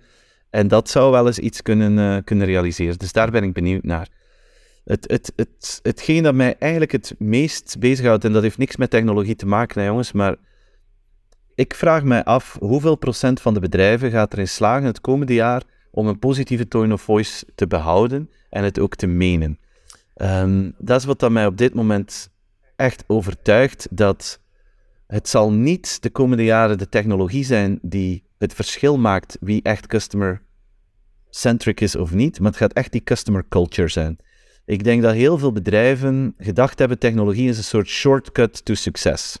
[0.49, 2.97] En dat zou wel eens iets kunnen, uh, kunnen realiseren.
[2.97, 4.07] Dus daar ben ik benieuwd naar.
[4.83, 8.89] Het, het, het, hetgeen dat mij eigenlijk het meest bezighoudt, en dat heeft niks met
[8.89, 10.35] technologie te maken, hè, jongens, maar
[11.55, 15.63] ik vraag mij af hoeveel procent van de bedrijven gaat erin slagen het komende jaar
[15.91, 19.59] om een positieve tone of voice te behouden en het ook te menen.
[20.21, 22.29] Um, dat is wat dat mij op dit moment
[22.75, 24.39] echt overtuigt, dat
[25.07, 29.87] het zal niet de komende jaren de technologie zijn die het verschil maakt wie echt
[29.87, 34.17] customer-centric is of niet, maar het gaat echt die customer culture zijn.
[34.65, 39.39] Ik denk dat heel veel bedrijven gedacht hebben, technologie is een soort shortcut to succes.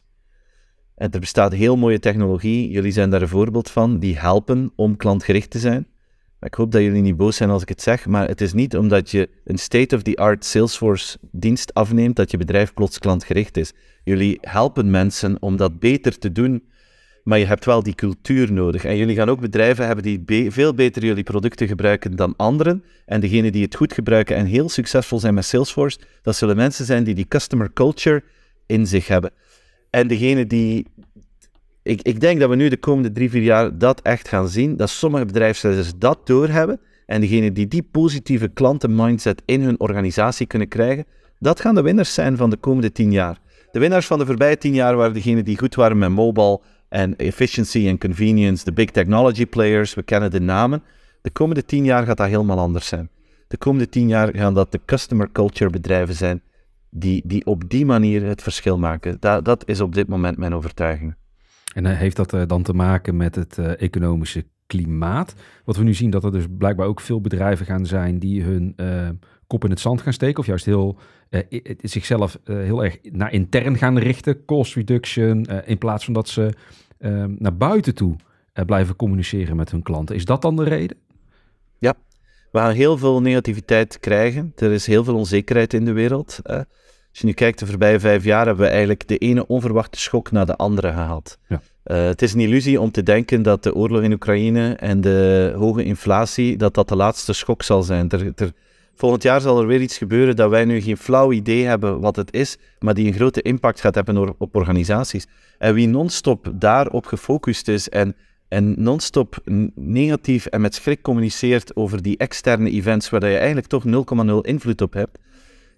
[0.95, 4.97] En er bestaat heel mooie technologie, jullie zijn daar een voorbeeld van, die helpen om
[4.97, 5.87] klantgericht te zijn.
[6.45, 8.77] Ik hoop dat jullie niet boos zijn als ik het zeg, maar het is niet
[8.77, 13.73] omdat je een state-of-the-art Salesforce dienst afneemt dat je bedrijf plots klantgericht is.
[14.03, 16.63] Jullie helpen mensen om dat beter te doen,
[17.23, 18.85] maar je hebt wel die cultuur nodig.
[18.85, 22.83] En jullie gaan ook bedrijven hebben die veel beter jullie producten gebruiken dan anderen.
[23.05, 26.85] En degenen die het goed gebruiken en heel succesvol zijn met Salesforce, dat zullen mensen
[26.85, 28.23] zijn die die customer culture
[28.65, 29.31] in zich hebben.
[29.89, 30.85] En degene die
[31.85, 34.77] ik, ik denk dat we nu de komende drie, vier jaar dat echt gaan zien.
[34.77, 36.79] Dat sommige bedrijfsleiders dat doorhebben.
[37.05, 41.05] En degenen die die positieve klantenmindset in hun organisatie kunnen krijgen,
[41.39, 43.39] dat gaan de winnaars zijn van de komende tien jaar.
[43.71, 47.15] De winnaars van de voorbije tien jaar waren degenen die goed waren met mobile en
[47.15, 50.83] efficiency en convenience, de big technology players, we kennen de namen.
[51.21, 53.09] De komende tien jaar gaat dat helemaal anders zijn.
[53.47, 56.41] De komende tien jaar gaan dat de customer culture bedrijven zijn
[56.89, 59.17] die, die op die manier het verschil maken.
[59.19, 61.15] Dat, dat is op dit moment mijn overtuiging.
[61.75, 65.35] En uh, heeft dat uh, dan te maken met het uh, economische klimaat?
[65.65, 68.75] Wat we nu zien dat er dus blijkbaar ook veel bedrijven gaan zijn die hun
[69.47, 70.39] kop in het zand gaan steken.
[70.39, 70.97] Of juist heel,
[71.81, 74.45] zichzelf heel erg naar intern gaan richten.
[74.45, 75.45] Cost reduction.
[75.45, 76.53] in plaats van dat ze
[77.37, 78.15] naar buiten toe
[78.65, 80.15] blijven communiceren met hun klanten.
[80.15, 80.97] Is dat dan de reden?
[81.77, 81.93] Ja,
[82.51, 84.53] we gaan heel veel negativiteit krijgen.
[84.55, 86.39] Er is heel veel onzekerheid in de wereld.
[87.15, 90.31] Als je nu kijkt, de voorbije vijf jaar hebben we eigenlijk de ene onverwachte schok
[90.31, 91.37] na de andere gehad.
[91.47, 91.61] Ja.
[91.85, 95.53] Uh, het is een illusie om te denken dat de oorlog in Oekraïne en de
[95.57, 98.09] hoge inflatie, dat dat de laatste schok zal zijn.
[98.09, 98.51] Er, er,
[98.95, 102.15] volgend jaar zal er weer iets gebeuren dat wij nu geen flauw idee hebben wat
[102.15, 105.27] het is, maar die een grote impact gaat hebben op organisaties.
[105.57, 108.15] En wie non-stop daarop gefocust is en,
[108.47, 109.41] en non-stop
[109.75, 113.91] negatief en met schrik communiceert over die externe events waar je eigenlijk toch 0,0
[114.41, 115.17] invloed op hebt,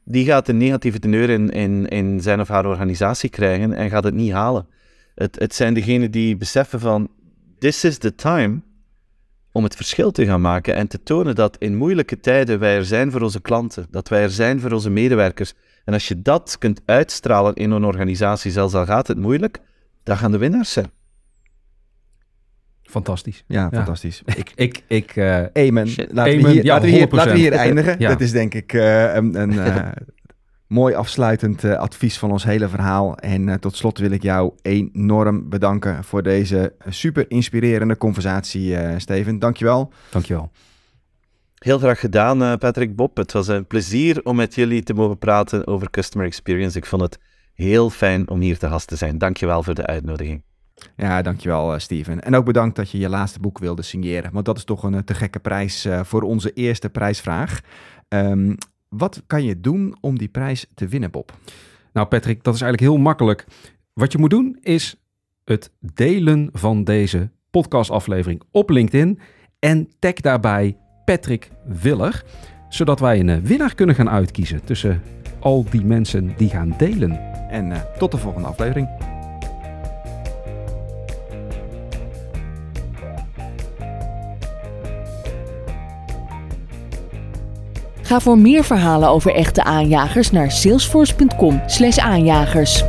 [0.09, 4.03] die gaat een negatieve teneur in, in, in zijn of haar organisatie krijgen en gaat
[4.03, 4.67] het niet halen.
[5.15, 7.09] Het, het zijn degenen die beseffen van,
[7.59, 8.61] this is the time
[9.51, 12.85] om het verschil te gaan maken en te tonen dat in moeilijke tijden wij er
[12.85, 15.53] zijn voor onze klanten, dat wij er zijn voor onze medewerkers.
[15.85, 19.59] En als je dat kunt uitstralen in een organisatie, zelfs al gaat het moeilijk,
[20.03, 20.91] dan gaan de winnaars zijn.
[22.87, 23.43] Fantastisch.
[23.47, 24.21] Ja, fantastisch.
[24.35, 25.87] Ik, ik, ik uh, Amen.
[26.11, 27.99] Laten, we hier, ja, laten, we hier, laten we hier eindigen.
[27.99, 29.75] Dat is denk ik uh, een, een uh,
[30.67, 33.17] mooi afsluitend advies van ons hele verhaal.
[33.17, 39.39] En tot slot wil ik jou enorm bedanken voor deze super inspirerende conversatie, Steven.
[39.39, 39.91] Dankjewel.
[40.09, 40.51] Dankjewel.
[41.57, 43.17] Heel graag gedaan, Patrick Bob.
[43.17, 46.77] Het was een plezier om met jullie te mogen praten over customer experience.
[46.77, 47.19] Ik vond het
[47.53, 49.17] heel fijn om hier te gast te zijn.
[49.17, 50.43] Dankjewel voor de uitnodiging.
[50.95, 52.21] Ja, dankjewel uh, Steven.
[52.21, 54.31] En ook bedankt dat je je laatste boek wilde signeren.
[54.31, 57.61] Want dat is toch een uh, te gekke prijs uh, voor onze eerste prijsvraag.
[58.09, 58.57] Um,
[58.89, 61.37] wat kan je doen om die prijs te winnen, Bob?
[61.93, 63.45] Nou Patrick, dat is eigenlijk heel makkelijk.
[63.93, 65.01] Wat je moet doen is
[65.43, 69.19] het delen van deze podcastaflevering op LinkedIn.
[69.59, 72.23] En tag daarbij Patrick Willer.
[72.69, 75.01] Zodat wij een winnaar kunnen gaan uitkiezen tussen
[75.39, 77.11] al die mensen die gaan delen.
[77.49, 79.16] En tot de volgende aflevering.
[88.07, 92.83] Ga voor meer verhalen over echte aanjagers naar salesforce.com/aanjagers.